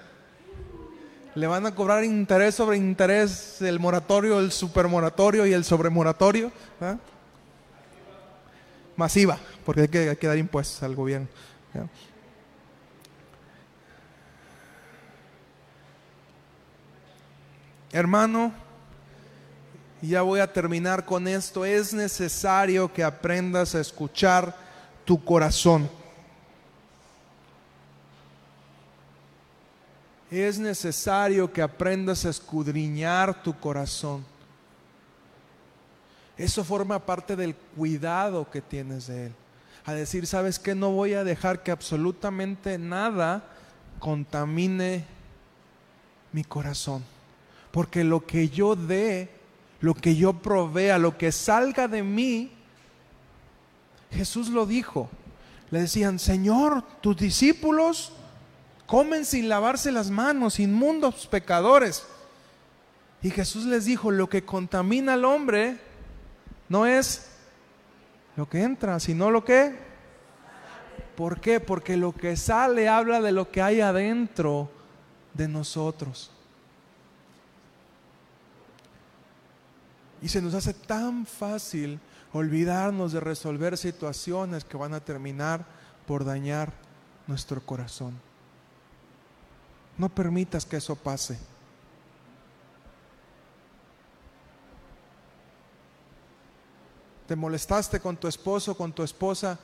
Le 1.34 1.46
van 1.46 1.66
a 1.66 1.74
cobrar 1.74 2.04
interés 2.04 2.54
sobre 2.54 2.76
interés, 2.76 3.60
el 3.60 3.78
moratorio, 3.78 4.40
el 4.40 4.52
supermoratorio 4.52 5.46
y 5.46 5.52
el 5.52 5.64
sobremoratorio. 5.64 6.50
¿eh? 6.80 6.96
masiva, 8.96 9.38
porque 9.64 9.82
hay 9.82 10.16
que, 10.16 10.26
dar 10.26 10.38
impuestos 10.38 10.82
al 10.82 10.94
gobierno. 10.94 11.28
Hermano, 17.92 18.52
ya 20.08 20.22
voy 20.22 20.40
a 20.40 20.52
terminar 20.52 21.04
con 21.04 21.26
esto, 21.26 21.64
es 21.64 21.94
necesario 21.94 22.92
que 22.92 23.02
aprendas 23.02 23.74
a 23.74 23.80
escuchar 23.80 24.54
tu 25.04 25.22
corazón. 25.24 25.88
Es 30.30 30.58
necesario 30.58 31.52
que 31.52 31.62
aprendas 31.62 32.24
a 32.24 32.30
escudriñar 32.30 33.42
tu 33.42 33.58
corazón. 33.58 34.24
Eso 36.36 36.64
forma 36.64 36.98
parte 36.98 37.36
del 37.36 37.54
cuidado 37.54 38.50
que 38.50 38.60
tienes 38.60 39.06
de 39.06 39.26
Él. 39.26 39.34
A 39.86 39.94
decir, 39.94 40.26
¿sabes 40.26 40.58
qué? 40.58 40.74
No 40.74 40.90
voy 40.90 41.14
a 41.14 41.24
dejar 41.24 41.62
que 41.62 41.70
absolutamente 41.70 42.76
nada 42.76 43.44
contamine 44.00 45.06
mi 46.32 46.44
corazón. 46.44 47.04
Porque 47.70 48.04
lo 48.04 48.26
que 48.26 48.48
yo 48.48 48.74
dé, 48.74 49.30
lo 49.80 49.94
que 49.94 50.16
yo 50.16 50.34
provea, 50.34 50.98
lo 50.98 51.18
que 51.18 51.32
salga 51.32 51.88
de 51.88 52.02
mí, 52.02 52.50
Jesús 54.10 54.48
lo 54.48 54.66
dijo. 54.66 55.08
Le 55.70 55.80
decían, 55.80 56.18
Señor, 56.18 56.82
tus 57.00 57.16
discípulos 57.16 58.12
comen 58.86 59.24
sin 59.24 59.48
lavarse 59.48 59.92
las 59.92 60.10
manos, 60.10 60.60
inmundos 60.60 61.26
pecadores. 61.26 62.06
Y 63.22 63.30
Jesús 63.30 63.64
les 63.64 63.84
dijo, 63.84 64.10
lo 64.10 64.28
que 64.28 64.44
contamina 64.44 65.14
al 65.14 65.24
hombre 65.24 65.78
no 66.68 66.86
es 66.86 67.26
lo 68.36 68.48
que 68.48 68.62
entra, 68.62 69.00
sino 69.00 69.30
lo 69.30 69.44
que... 69.44 69.86
¿Por 71.16 71.40
qué? 71.40 71.60
Porque 71.60 71.96
lo 71.96 72.12
que 72.12 72.36
sale 72.36 72.88
habla 72.88 73.22
de 73.22 73.32
lo 73.32 73.50
que 73.50 73.62
hay 73.62 73.80
adentro 73.80 74.70
de 75.32 75.48
nosotros. 75.48 76.30
Y 80.22 80.28
se 80.28 80.40
nos 80.40 80.54
hace 80.54 80.74
tan 80.74 81.26
fácil 81.26 82.00
olvidarnos 82.32 83.12
de 83.12 83.20
resolver 83.20 83.76
situaciones 83.76 84.64
que 84.64 84.76
van 84.76 84.94
a 84.94 85.00
terminar 85.00 85.64
por 86.06 86.24
dañar 86.24 86.72
nuestro 87.26 87.60
corazón. 87.64 88.14
No 89.98 90.08
permitas 90.08 90.64
que 90.64 90.76
eso 90.76 90.96
pase. 90.96 91.38
te 97.26 97.36
molestaste 97.36 98.00
con 98.00 98.16
tu 98.16 98.28
esposo, 98.28 98.76
con 98.76 98.92
tu 98.92 99.02
esposa, 99.02 99.58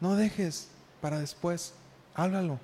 no 0.00 0.16
dejes 0.16 0.68
para 1.00 1.20
después, 1.20 1.72
háblalo. 2.14 2.58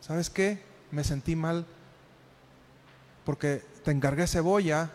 ¿Sabes 0.00 0.28
qué? 0.30 0.62
Me 0.90 1.04
sentí 1.04 1.36
mal 1.36 1.64
porque 3.24 3.62
te 3.84 3.90
encargué 3.90 4.26
cebolla 4.26 4.90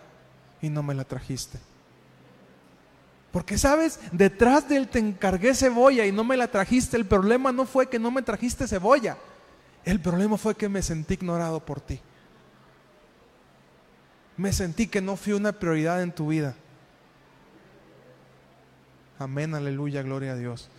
y 0.61 0.69
no 0.69 0.83
me 0.83 0.93
la 0.93 1.03
trajiste. 1.03 1.59
Porque 3.31 3.57
sabes, 3.57 3.99
detrás 4.11 4.67
del 4.67 4.87
te 4.87 4.99
encargué 4.99 5.53
cebolla 5.53 6.05
y 6.05 6.11
no 6.11 6.23
me 6.23 6.35
la 6.35 6.47
trajiste, 6.47 6.97
el 6.97 7.05
problema 7.05 7.51
no 7.51 7.65
fue 7.65 7.87
que 7.87 7.99
no 7.99 8.09
me 8.09 8.21
trajiste 8.21 8.67
cebolla. 8.67 9.17
El 9.85 10.01
problema 10.01 10.37
fue 10.37 10.55
que 10.55 10.67
me 10.67 10.81
sentí 10.81 11.13
ignorado 11.13 11.63
por 11.63 11.79
ti. 11.79 11.99
Me 14.35 14.51
sentí 14.51 14.87
que 14.87 15.01
no 15.01 15.15
fui 15.15 15.33
una 15.33 15.51
prioridad 15.51 16.01
en 16.01 16.11
tu 16.11 16.29
vida. 16.29 16.55
Amén, 19.19 19.53
aleluya, 19.53 20.01
gloria 20.01 20.31
a 20.31 20.35
Dios. 20.35 20.69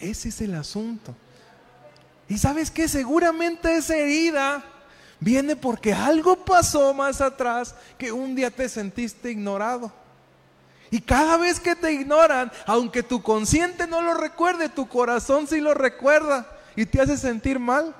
Ese 0.00 0.28
es 0.28 0.40
el 0.40 0.54
asunto. 0.54 1.14
Y 2.32 2.38
sabes 2.38 2.70
que 2.70 2.88
seguramente 2.88 3.76
esa 3.76 3.94
herida 3.94 4.64
viene 5.20 5.54
porque 5.54 5.92
algo 5.92 6.34
pasó 6.46 6.94
más 6.94 7.20
atrás 7.20 7.74
que 7.98 8.10
un 8.10 8.34
día 8.34 8.50
te 8.50 8.70
sentiste 8.70 9.30
ignorado. 9.30 9.92
Y 10.90 11.02
cada 11.02 11.36
vez 11.36 11.60
que 11.60 11.76
te 11.76 11.92
ignoran, 11.92 12.50
aunque 12.64 13.02
tu 13.02 13.22
consciente 13.22 13.86
no 13.86 14.00
lo 14.00 14.14
recuerde, 14.14 14.70
tu 14.70 14.88
corazón 14.88 15.46
sí 15.46 15.60
lo 15.60 15.74
recuerda 15.74 16.46
y 16.74 16.86
te 16.86 17.02
hace 17.02 17.18
sentir 17.18 17.58
mal. 17.58 17.94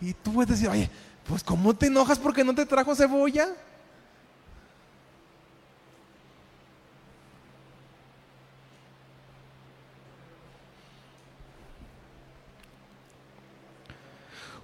Y 0.00 0.12
tú 0.12 0.34
puedes 0.34 0.50
decir, 0.50 0.68
oye, 0.68 0.88
pues 1.28 1.42
¿cómo 1.42 1.74
te 1.74 1.88
enojas 1.88 2.20
porque 2.20 2.44
no 2.44 2.54
te 2.54 2.64
trajo 2.64 2.94
cebolla? 2.94 3.48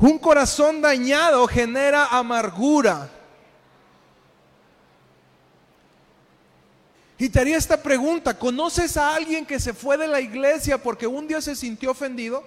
Un 0.02 0.18
corazón 0.18 0.82
dañado 0.82 1.46
genera 1.46 2.06
amargura. 2.06 3.08
Y 7.16 7.28
te 7.28 7.38
haría 7.38 7.56
esta 7.56 7.80
pregunta, 7.80 8.36
¿conoces 8.36 8.96
a 8.96 9.14
alguien 9.14 9.46
que 9.46 9.60
se 9.60 9.72
fue 9.72 9.96
de 9.96 10.08
la 10.08 10.20
iglesia 10.20 10.76
porque 10.76 11.06
un 11.06 11.28
día 11.28 11.40
se 11.40 11.54
sintió 11.54 11.92
ofendido? 11.92 12.42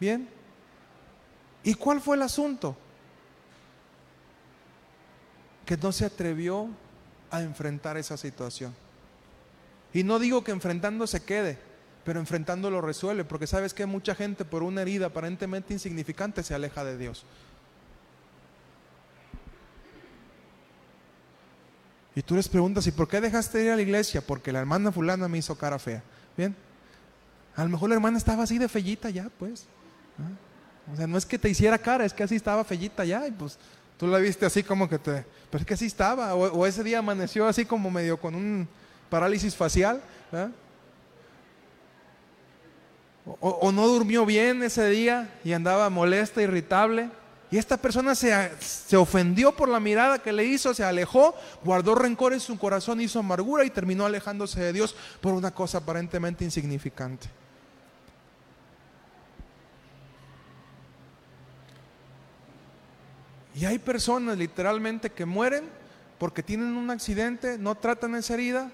Bien. 0.00 0.28
¿Y 1.62 1.74
cuál 1.74 2.00
fue 2.00 2.16
el 2.16 2.22
asunto? 2.22 2.76
Que 5.64 5.76
no 5.76 5.92
se 5.92 6.04
atrevió 6.04 6.68
a 7.30 7.42
enfrentar 7.42 7.96
esa 7.96 8.16
situación. 8.16 8.74
Y 9.92 10.02
no 10.02 10.18
digo 10.18 10.44
que 10.44 10.52
enfrentando 10.52 11.06
se 11.06 11.22
quede, 11.22 11.58
pero 12.04 12.20
enfrentando 12.20 12.70
lo 12.70 12.80
resuelve, 12.80 13.24
porque 13.24 13.46
sabes 13.46 13.72
que 13.74 13.86
mucha 13.86 14.14
gente 14.14 14.44
por 14.44 14.62
una 14.62 14.82
herida 14.82 15.06
aparentemente 15.06 15.72
insignificante 15.72 16.42
se 16.42 16.54
aleja 16.54 16.84
de 16.84 16.98
Dios. 16.98 17.24
Y 22.16 22.22
tú 22.22 22.36
les 22.36 22.48
preguntas, 22.48 22.86
¿y 22.86 22.92
por 22.92 23.08
qué 23.08 23.20
dejaste 23.20 23.58
de 23.58 23.64
ir 23.64 23.70
a 23.72 23.76
la 23.76 23.82
iglesia? 23.82 24.20
Porque 24.20 24.52
la 24.52 24.60
hermana 24.60 24.92
fulana 24.92 25.26
me 25.26 25.38
hizo 25.38 25.56
cara 25.56 25.78
fea. 25.78 26.02
Bien. 26.36 26.54
A 27.56 27.64
lo 27.64 27.70
mejor 27.70 27.88
la 27.88 27.96
hermana 27.96 28.18
estaba 28.18 28.44
así 28.44 28.58
de 28.58 28.68
fellita 28.68 29.10
ya, 29.10 29.28
pues. 29.38 29.66
O 30.92 30.96
sea, 30.96 31.06
no 31.06 31.18
es 31.18 31.26
que 31.26 31.38
te 31.38 31.48
hiciera 31.48 31.78
cara, 31.78 32.04
es 32.04 32.12
que 32.12 32.22
así 32.22 32.36
estaba 32.36 32.62
fellita 32.64 33.04
ya. 33.04 33.26
Y 33.26 33.32
pues 33.32 33.58
tú 33.96 34.06
la 34.06 34.18
viste 34.18 34.46
así 34.46 34.62
como 34.62 34.88
que 34.88 34.98
te... 34.98 35.24
Pero 35.50 35.62
es 35.62 35.66
que 35.66 35.74
así 35.74 35.86
estaba. 35.86 36.34
O, 36.34 36.66
ese 36.66 36.82
día 36.82 36.98
amaneció 36.98 37.46
así 37.46 37.64
como 37.64 37.90
medio 37.90 38.16
con 38.18 38.34
un 38.34 38.66
parálisis 39.08 39.54
facial. 39.54 40.00
O, 43.40 43.70
no 43.70 43.86
durmió 43.86 44.26
bien 44.26 44.62
ese 44.64 44.88
día 44.88 45.32
y 45.44 45.52
andaba 45.52 45.88
molesta, 45.90 46.42
irritable. 46.42 47.08
Y 47.52 47.58
esta 47.58 47.76
persona 47.76 48.16
se, 48.16 48.50
se, 48.58 48.96
ofendió 48.96 49.54
por 49.54 49.68
la 49.68 49.78
mirada 49.78 50.18
que 50.18 50.32
le 50.32 50.44
hizo, 50.44 50.74
se 50.74 50.82
alejó, 50.82 51.36
guardó 51.62 51.94
rencor 51.94 52.32
en 52.32 52.40
su 52.40 52.58
corazón, 52.58 53.00
hizo 53.00 53.20
amargura 53.20 53.64
y 53.64 53.70
terminó 53.70 54.04
alejándose 54.06 54.60
de 54.60 54.72
Dios 54.72 54.96
por 55.20 55.34
una 55.34 55.52
cosa 55.52 55.78
aparentemente 55.78 56.44
insignificante. 56.44 57.28
Y 63.54 63.64
hay 63.66 63.78
personas 63.78 64.36
literalmente 64.36 65.10
que 65.10 65.24
mueren 65.24 65.64
porque 66.18 66.42
tienen 66.42 66.76
un 66.76 66.90
accidente, 66.90 67.56
no 67.56 67.76
tratan 67.76 68.14
esa 68.16 68.34
herida, 68.34 68.70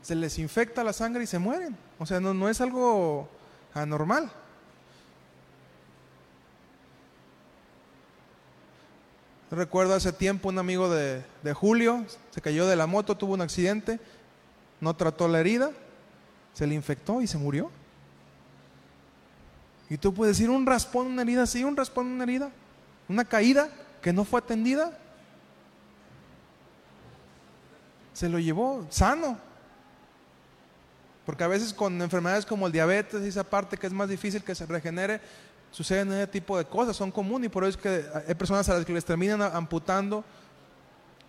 se 0.00 0.14
les 0.14 0.38
infecta 0.38 0.84
la 0.84 0.92
sangre 0.92 1.24
y 1.24 1.26
se 1.26 1.38
mueren. 1.38 1.76
O 1.98 2.06
sea, 2.06 2.20
no, 2.20 2.48
es 2.48 2.60
algo 2.60 3.28
anormal. 3.74 4.30
Recuerdo 9.50 9.94
hace 9.94 10.12
tiempo 10.12 10.48
un 10.48 10.58
amigo 10.58 10.88
de, 10.88 11.24
Julio, 11.52 12.06
se 12.30 12.40
cayó 12.40 12.66
de 12.66 12.76
la 12.76 12.86
moto, 12.86 13.16
tuvo 13.16 13.34
un 13.34 13.42
accidente, 13.42 14.00
no 14.80 14.94
trató 14.94 15.28
la 15.28 15.40
herida, 15.40 15.72
se 16.54 16.66
le 16.66 16.74
infectó 16.74 17.20
y 17.20 17.26
se 17.26 17.38
murió. 17.38 17.70
Y 19.90 19.98
tú 19.98 20.14
puedes 20.14 20.36
decir 20.38 20.48
un 20.48 20.64
raspón, 20.64 21.08
una 21.08 21.22
herida, 21.22 21.46
sí, 21.46 21.64
un 21.64 21.76
raspón, 21.76 22.06
una 22.06 22.24
herida, 22.24 22.50
una 23.08 23.24
caída 23.24 23.68
que 24.02 24.12
no 24.12 24.24
fue 24.24 24.40
atendida. 24.40 24.98
Se 28.12 28.28
lo 28.28 28.38
llevó 28.38 28.86
sano. 28.90 29.38
Porque 31.24 31.44
a 31.44 31.48
veces 31.48 31.72
con 31.72 32.02
enfermedades 32.02 32.44
como 32.44 32.66
el 32.66 32.72
diabetes 32.72 33.22
y 33.22 33.28
esa 33.28 33.44
parte 33.44 33.76
que 33.76 33.86
es 33.86 33.92
más 33.92 34.08
difícil 34.08 34.42
que 34.42 34.54
se 34.54 34.66
regenere, 34.66 35.20
suceden 35.70 36.12
ese 36.12 36.26
tipo 36.26 36.58
de 36.58 36.64
cosas, 36.64 36.96
son 36.96 37.10
comunes 37.10 37.46
y 37.46 37.48
por 37.48 37.64
eso 37.64 37.78
es 37.78 37.82
que 37.82 38.04
hay 38.26 38.34
personas 38.34 38.68
a 38.68 38.74
las 38.74 38.84
que 38.84 38.92
les 38.92 39.04
terminan 39.04 39.40
amputando 39.40 40.24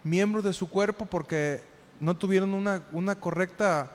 miembros 0.04 0.44
de 0.44 0.52
su 0.52 0.68
cuerpo 0.68 1.06
porque 1.06 1.64
no 2.00 2.18
tuvieron 2.18 2.54
una, 2.54 2.84
una 2.92 3.16
correcta 3.16 3.92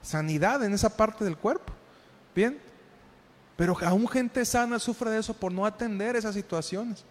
sanidad 0.00 0.64
en 0.64 0.72
esa 0.72 0.96
parte 0.96 1.24
del 1.24 1.36
cuerpo. 1.36 1.72
Bien, 2.34 2.58
pero 3.56 3.76
aún 3.84 4.08
gente 4.08 4.44
sana 4.44 4.78
sufre 4.78 5.10
de 5.10 5.18
eso 5.18 5.34
por 5.34 5.52
no 5.52 5.66
atender 5.66 6.16
esas 6.16 6.34
situaciones. 6.34 7.04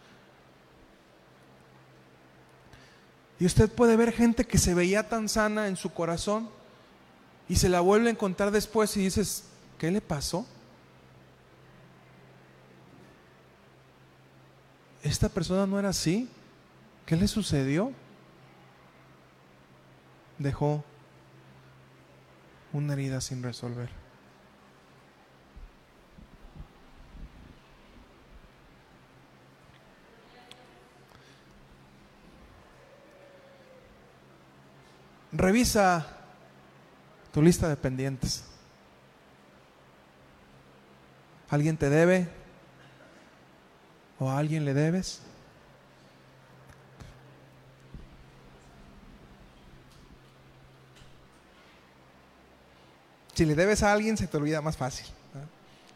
Y 3.40 3.46
usted 3.46 3.72
puede 3.72 3.96
ver 3.96 4.12
gente 4.12 4.46
que 4.46 4.58
se 4.58 4.74
veía 4.74 5.08
tan 5.08 5.30
sana 5.30 5.68
en 5.68 5.78
su 5.78 5.92
corazón 5.92 6.50
y 7.48 7.56
se 7.56 7.70
la 7.70 7.80
vuelve 7.80 8.10
a 8.10 8.12
encontrar 8.12 8.52
después 8.52 8.96
y 8.98 9.02
dices, 9.02 9.46
¿qué 9.78 9.90
le 9.92 10.02
pasó? 10.02 10.46
esta 15.04 15.30
persona 15.30 15.66
no 15.66 15.80
era 15.80 15.90
así. 15.90 16.30
¿Qué 17.06 17.16
le 17.16 17.28
sucedió? 17.28 17.92
Dejó 20.38 20.84
una 22.72 22.94
herida 22.94 23.20
sin 23.22 23.42
resolver. 23.42 23.90
Revisa 35.40 36.06
tu 37.32 37.42
lista 37.42 37.70
de 37.70 37.78
pendientes. 37.78 38.44
¿Alguien 41.50 41.78
te 41.78 41.90
debe? 41.90 42.28
¿O 44.20 44.30
a 44.30 44.38
alguien 44.38 44.66
le 44.66 44.74
debes? 44.74 45.22
Si 53.34 53.46
le 53.46 53.56
debes 53.56 53.82
a 53.82 53.94
alguien, 53.94 54.18
se 54.18 54.28
te 54.28 54.36
olvida 54.36 54.62
más 54.62 54.76
fácil. 54.76 55.06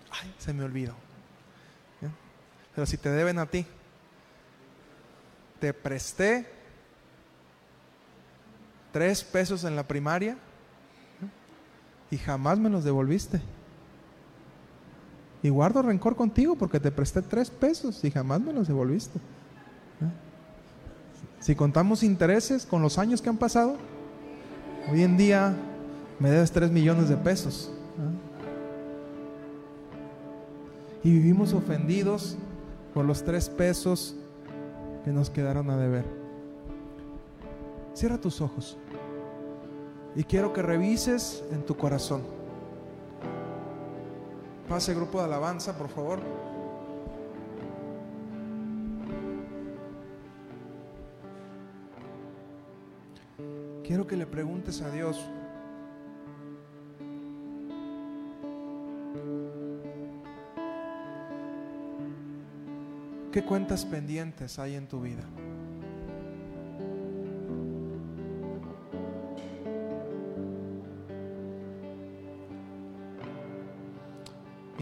Ay, 0.10 0.34
se 0.40 0.54
me 0.54 0.64
olvidó. 0.64 0.96
Pero 2.74 2.88
si 2.88 2.96
te 2.96 3.10
deben 3.10 3.40
a 3.40 3.46
ti, 3.46 3.66
te 5.60 5.74
presté 5.74 6.63
tres 8.94 9.24
pesos 9.24 9.66
en 9.66 9.76
la 9.76 9.86
primaria 9.86 10.38
y 12.12 12.18
jamás 12.18 12.60
me 12.60 12.70
los 12.70 12.86
devolviste. 12.86 13.42
Y 15.42 15.50
guardo 15.50 15.82
rencor 15.82 16.16
contigo 16.16 16.56
porque 16.56 16.80
te 16.80 16.92
presté 16.92 17.22
tres 17.24 17.50
pesos 17.50 18.02
y 18.06 18.12
jamás 18.12 18.40
me 18.40 18.54
los 18.54 18.68
devolviste. 18.68 19.20
Si 21.40 21.56
contamos 21.56 22.04
intereses 22.04 22.66
con 22.66 22.82
los 22.82 22.98
años 22.98 23.22
que 23.22 23.30
han 23.30 23.38
pasado, 23.38 23.76
hoy 24.90 25.02
en 25.02 25.18
día 25.18 25.54
me 26.20 26.30
debes 26.30 26.52
tres 26.52 26.72
millones 26.72 27.10
de 27.10 27.18
pesos. 27.18 27.72
Y 31.04 31.12
vivimos 31.12 31.52
ofendidos 31.52 32.38
por 32.94 33.04
los 33.04 33.24
tres 33.24 33.50
pesos 33.50 34.16
que 35.04 35.12
nos 35.12 35.32
quedaron 35.32 35.70
a 35.72 35.78
deber. 35.78 36.06
Cierra 37.94 38.18
tus 38.18 38.40
ojos 38.40 38.78
y 40.16 40.24
quiero 40.24 40.54
que 40.54 40.62
revises 40.62 41.44
en 41.52 41.66
tu 41.66 41.76
corazón. 41.76 42.24
Pase 44.70 44.94
grupo 44.94 45.20
de 45.20 45.26
alabanza, 45.26 45.78
por 45.78 45.90
favor. 45.90 46.20
Quiero 53.84 54.08
que 54.08 54.16
le 54.16 54.26
preguntes 54.26 54.82
a 54.82 54.90
Dios. 54.90 55.20
¿Qué 63.32 63.44
cuentas 63.44 63.84
pendientes 63.84 64.60
hay 64.60 64.76
en 64.76 64.88
tu 64.88 65.02
vida? 65.02 65.24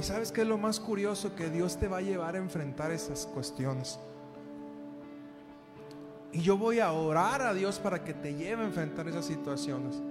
Y 0.01 0.03
sabes 0.03 0.31
que 0.31 0.41
es 0.41 0.47
lo 0.47 0.57
más 0.57 0.79
curioso 0.79 1.35
que 1.35 1.51
Dios 1.51 1.77
te 1.77 1.87
va 1.87 1.97
a 1.97 2.01
llevar 2.01 2.33
a 2.33 2.39
enfrentar 2.39 2.89
esas 2.89 3.27
cuestiones. 3.27 3.99
Y 6.31 6.41
yo 6.41 6.57
voy 6.57 6.79
a 6.79 6.91
orar 6.91 7.43
a 7.43 7.53
Dios 7.53 7.77
para 7.77 8.03
que 8.03 8.15
te 8.15 8.33
lleve 8.33 8.63
a 8.63 8.65
enfrentar 8.65 9.07
esas 9.07 9.25
situaciones. 9.25 10.01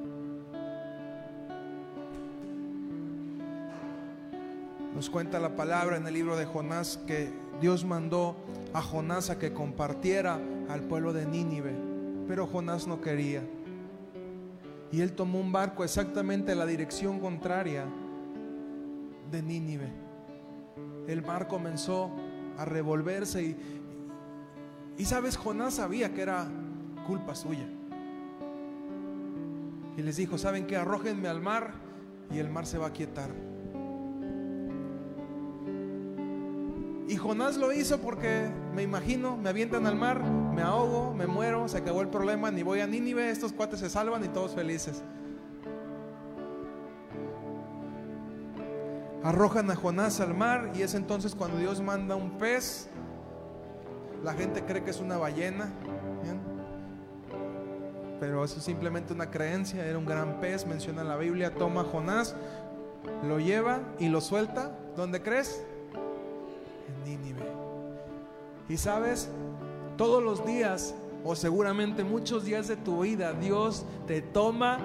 Nos 4.94 5.10
cuenta 5.10 5.40
la 5.40 5.56
palabra 5.56 5.96
en 5.96 6.06
el 6.06 6.14
libro 6.14 6.36
de 6.36 6.46
Jonás 6.46 6.96
que 7.08 7.32
Dios 7.60 7.84
mandó 7.84 8.36
a 8.72 8.80
Jonás 8.80 9.28
a 9.28 9.40
que 9.40 9.52
compartiera 9.52 10.38
al 10.68 10.82
pueblo 10.82 11.12
de 11.12 11.26
Nínive, 11.26 11.74
pero 12.28 12.46
Jonás 12.46 12.86
no 12.86 13.00
quería. 13.00 13.42
Y 14.92 15.00
él 15.00 15.14
tomó 15.14 15.40
un 15.40 15.50
barco 15.50 15.82
exactamente 15.82 16.52
en 16.52 16.60
la 16.60 16.66
dirección 16.66 17.18
contraria 17.18 17.86
de 19.30 19.42
Nínive. 19.42 19.92
El 21.06 21.22
mar 21.22 21.48
comenzó 21.48 22.10
a 22.56 22.64
revolverse 22.64 23.42
y, 23.42 23.56
y 24.98 25.04
sabes, 25.04 25.36
Jonás 25.36 25.74
sabía 25.74 26.12
que 26.12 26.22
era 26.22 26.46
culpa 27.06 27.34
suya. 27.34 27.66
Y 29.96 30.02
les 30.02 30.16
dijo, 30.16 30.38
¿saben 30.38 30.66
qué? 30.66 30.76
Arrójenme 30.76 31.28
al 31.28 31.40
mar 31.40 31.72
y 32.30 32.38
el 32.38 32.48
mar 32.48 32.66
se 32.66 32.78
va 32.78 32.88
a 32.88 32.92
quietar. 32.92 33.30
Y 37.08 37.16
Jonás 37.16 37.56
lo 37.56 37.72
hizo 37.72 37.98
porque, 38.00 38.48
me 38.72 38.84
imagino, 38.84 39.36
me 39.36 39.48
avientan 39.48 39.84
al 39.86 39.96
mar, 39.96 40.22
me 40.22 40.62
ahogo, 40.62 41.12
me 41.12 41.26
muero, 41.26 41.66
se 41.66 41.78
acabó 41.78 42.02
el 42.02 42.08
problema, 42.08 42.52
ni 42.52 42.62
voy 42.62 42.80
a 42.80 42.86
Nínive, 42.86 43.30
estos 43.30 43.52
cuates 43.52 43.80
se 43.80 43.90
salvan 43.90 44.24
y 44.24 44.28
todos 44.28 44.54
felices. 44.54 45.02
Arrojan 49.22 49.70
a 49.70 49.76
Jonás 49.76 50.20
al 50.20 50.34
mar 50.34 50.72
y 50.74 50.82
es 50.82 50.94
entonces 50.94 51.34
cuando 51.34 51.58
Dios 51.58 51.80
manda 51.80 52.16
un 52.16 52.38
pez. 52.38 52.88
La 54.24 54.32
gente 54.34 54.64
cree 54.64 54.82
que 54.82 54.90
es 54.90 55.00
una 55.00 55.16
ballena, 55.16 55.72
pero 58.20 58.44
eso 58.44 58.58
es 58.58 58.64
simplemente 58.64 59.14
una 59.14 59.30
creencia, 59.30 59.84
era 59.86 59.98
un 59.98 60.04
gran 60.04 60.40
pez, 60.40 60.66
menciona 60.66 61.02
la 61.02 61.16
Biblia, 61.16 61.54
toma 61.54 61.80
a 61.80 61.84
Jonás, 61.84 62.36
lo 63.26 63.40
lleva 63.40 63.80
y 63.98 64.08
lo 64.08 64.20
suelta. 64.20 64.76
¿Dónde 64.94 65.22
crees? 65.22 65.64
En 66.86 67.10
Nínive. 67.10 67.46
Y 68.68 68.76
sabes, 68.76 69.30
todos 69.96 70.22
los 70.22 70.44
días, 70.46 70.94
o 71.24 71.34
seguramente 71.34 72.04
muchos 72.04 72.44
días 72.44 72.68
de 72.68 72.76
tu 72.76 73.00
vida, 73.00 73.32
Dios 73.32 73.86
te 74.06 74.20
toma 74.20 74.78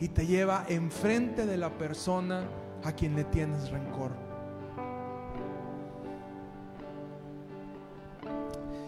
y 0.00 0.08
te 0.08 0.26
lleva 0.26 0.64
enfrente 0.68 1.46
de 1.46 1.56
la 1.56 1.70
persona 1.70 2.44
a 2.84 2.92
quien 2.92 3.16
le 3.16 3.24
tienes 3.24 3.70
rencor. 3.70 4.12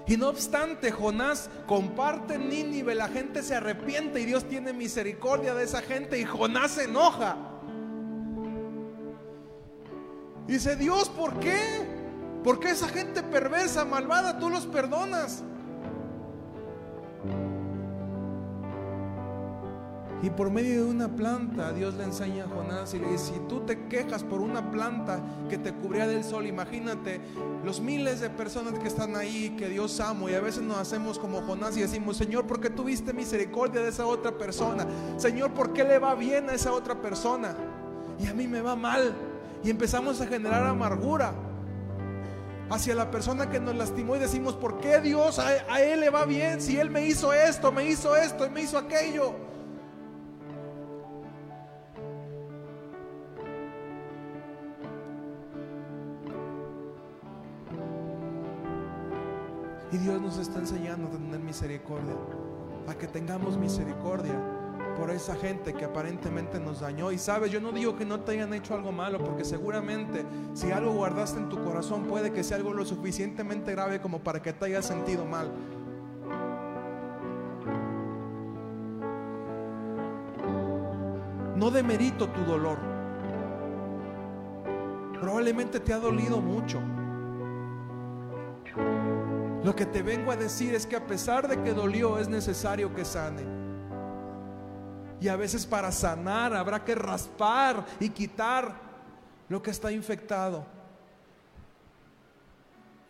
Y 0.06 0.16
no 0.16 0.28
obstante, 0.28 0.90
Jonás 0.90 1.48
comparte 1.66 2.36
Nínive, 2.36 2.96
la 2.96 3.06
gente 3.06 3.44
se 3.44 3.54
arrepiente 3.54 4.20
y 4.20 4.24
Dios 4.24 4.44
tiene 4.48 4.72
misericordia 4.72 5.54
de 5.54 5.64
esa 5.64 5.82
gente 5.82 6.18
y 6.18 6.24
Jonás 6.24 6.72
se 6.72 6.84
enoja. 6.84 7.36
Dice, 10.48 10.74
Dios, 10.74 11.08
¿por 11.10 11.38
qué? 11.38 11.86
¿Por 12.42 12.58
qué 12.58 12.70
esa 12.70 12.88
gente 12.88 13.22
perversa, 13.22 13.84
malvada, 13.84 14.40
tú 14.40 14.50
los 14.50 14.66
perdonas? 14.66 15.44
Y 20.22 20.28
por 20.28 20.50
medio 20.50 20.84
de 20.84 20.90
una 20.90 21.08
planta, 21.08 21.72
Dios 21.72 21.94
le 21.94 22.04
enseña 22.04 22.44
a 22.44 22.48
Jonás 22.48 22.92
y 22.92 22.98
le 22.98 23.08
dice, 23.08 23.32
si 23.32 23.40
tú 23.48 23.60
te 23.60 23.86
quejas 23.86 24.22
por 24.22 24.42
una 24.42 24.70
planta 24.70 25.20
que 25.48 25.56
te 25.56 25.72
cubría 25.72 26.06
del 26.06 26.24
sol, 26.24 26.46
imagínate 26.46 27.22
los 27.64 27.80
miles 27.80 28.20
de 28.20 28.28
personas 28.28 28.78
que 28.78 28.88
están 28.88 29.16
ahí, 29.16 29.54
que 29.58 29.70
Dios 29.70 29.98
amo, 29.98 30.28
y 30.28 30.34
a 30.34 30.40
veces 30.40 30.62
nos 30.62 30.76
hacemos 30.76 31.18
como 31.18 31.40
Jonás 31.40 31.74
y 31.78 31.80
decimos, 31.80 32.18
Señor, 32.18 32.46
¿por 32.46 32.60
qué 32.60 32.68
tuviste 32.68 33.14
misericordia 33.14 33.80
de 33.80 33.88
esa 33.88 34.06
otra 34.06 34.32
persona? 34.32 34.86
Señor, 35.16 35.52
¿por 35.52 35.72
qué 35.72 35.84
le 35.84 35.98
va 35.98 36.14
bien 36.14 36.50
a 36.50 36.52
esa 36.52 36.72
otra 36.72 37.00
persona? 37.00 37.56
Y 38.18 38.26
a 38.26 38.34
mí 38.34 38.46
me 38.46 38.60
va 38.60 38.76
mal. 38.76 39.14
Y 39.64 39.70
empezamos 39.70 40.20
a 40.20 40.26
generar 40.26 40.66
amargura 40.66 41.32
hacia 42.68 42.94
la 42.94 43.10
persona 43.10 43.48
que 43.48 43.58
nos 43.58 43.74
lastimó 43.74 44.16
y 44.16 44.18
decimos, 44.18 44.54
¿por 44.54 44.80
qué 44.80 45.00
Dios 45.00 45.38
a, 45.38 45.48
a 45.68 45.80
él 45.80 46.00
le 46.00 46.10
va 46.10 46.26
bien 46.26 46.60
si 46.60 46.78
él 46.78 46.90
me 46.90 47.06
hizo 47.06 47.32
esto, 47.32 47.72
me 47.72 47.86
hizo 47.86 48.14
esto 48.14 48.44
y 48.44 48.50
me 48.50 48.60
hizo 48.62 48.76
aquello? 48.76 49.49
Y 59.92 59.98
Dios 59.98 60.20
nos 60.20 60.38
está 60.38 60.60
enseñando 60.60 61.08
a 61.08 61.10
tener 61.10 61.40
misericordia, 61.40 62.14
a 62.86 62.94
que 62.94 63.08
tengamos 63.08 63.56
misericordia 63.56 64.34
por 64.96 65.10
esa 65.10 65.34
gente 65.34 65.72
que 65.74 65.84
aparentemente 65.84 66.60
nos 66.60 66.80
dañó. 66.80 67.10
Y 67.10 67.18
sabes, 67.18 67.50
yo 67.50 67.60
no 67.60 67.72
digo 67.72 67.96
que 67.96 68.04
no 68.04 68.20
te 68.20 68.32
hayan 68.32 68.54
hecho 68.54 68.74
algo 68.74 68.92
malo, 68.92 69.18
porque 69.18 69.44
seguramente 69.44 70.24
si 70.54 70.70
algo 70.70 70.92
guardaste 70.92 71.40
en 71.40 71.48
tu 71.48 71.62
corazón 71.64 72.04
puede 72.04 72.32
que 72.32 72.44
sea 72.44 72.58
algo 72.58 72.72
lo 72.72 72.84
suficientemente 72.84 73.72
grave 73.72 74.00
como 74.00 74.20
para 74.20 74.40
que 74.40 74.52
te 74.52 74.66
hayas 74.66 74.84
sentido 74.84 75.24
mal. 75.24 75.50
No 81.56 81.70
demerito 81.70 82.28
tu 82.28 82.40
dolor. 82.44 82.78
Probablemente 85.20 85.80
te 85.80 85.92
ha 85.92 85.98
dolido 85.98 86.40
mucho. 86.40 86.80
Lo 89.62 89.76
que 89.76 89.84
te 89.84 90.02
vengo 90.02 90.32
a 90.32 90.36
decir 90.36 90.74
es 90.74 90.86
que 90.86 90.96
a 90.96 91.06
pesar 91.06 91.46
de 91.46 91.62
que 91.62 91.74
dolió, 91.74 92.18
es 92.18 92.28
necesario 92.28 92.94
que 92.94 93.04
sane. 93.04 93.42
Y 95.20 95.28
a 95.28 95.36
veces 95.36 95.66
para 95.66 95.92
sanar 95.92 96.54
habrá 96.54 96.82
que 96.82 96.94
raspar 96.94 97.84
y 98.00 98.08
quitar 98.08 98.74
lo 99.48 99.62
que 99.62 99.70
está 99.70 99.92
infectado 99.92 100.64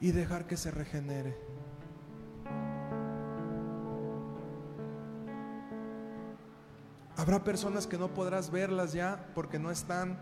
y 0.01 0.11
dejar 0.11 0.46
que 0.46 0.57
se 0.57 0.72
regenere. 0.72 1.36
Habrá 7.16 7.44
personas 7.44 7.86
que 7.86 7.98
no 7.98 8.09
podrás 8.09 8.51
verlas 8.51 8.92
ya 8.92 9.26
porque 9.34 9.59
no 9.59 9.70
están 9.70 10.18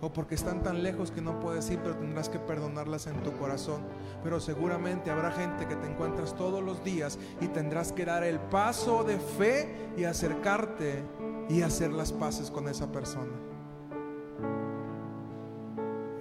o 0.00 0.12
porque 0.12 0.34
están 0.34 0.62
tan 0.62 0.82
lejos 0.82 1.10
que 1.10 1.20
no 1.20 1.40
puedes 1.40 1.70
ir, 1.70 1.78
pero 1.82 1.96
tendrás 1.96 2.28
que 2.28 2.38
perdonarlas 2.38 3.06
en 3.06 3.22
tu 3.22 3.32
corazón. 3.32 3.82
Pero 4.22 4.40
seguramente 4.40 5.10
habrá 5.10 5.30
gente 5.32 5.66
que 5.66 5.76
te 5.76 5.86
encuentras 5.86 6.34
todos 6.36 6.62
los 6.62 6.82
días 6.84 7.18
y 7.40 7.48
tendrás 7.48 7.92
que 7.92 8.04
dar 8.04 8.24
el 8.24 8.38
paso 8.38 9.04
de 9.04 9.18
fe 9.18 9.90
y 9.96 10.04
acercarte 10.04 11.02
y 11.48 11.62
hacer 11.62 11.92
las 11.92 12.12
paces 12.12 12.50
con 12.50 12.68
esa 12.68 12.90
persona. 12.92 13.32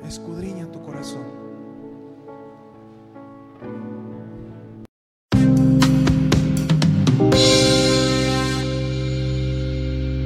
Escudriña 0.03 0.71
tu 0.71 0.81
corazón. 0.81 1.44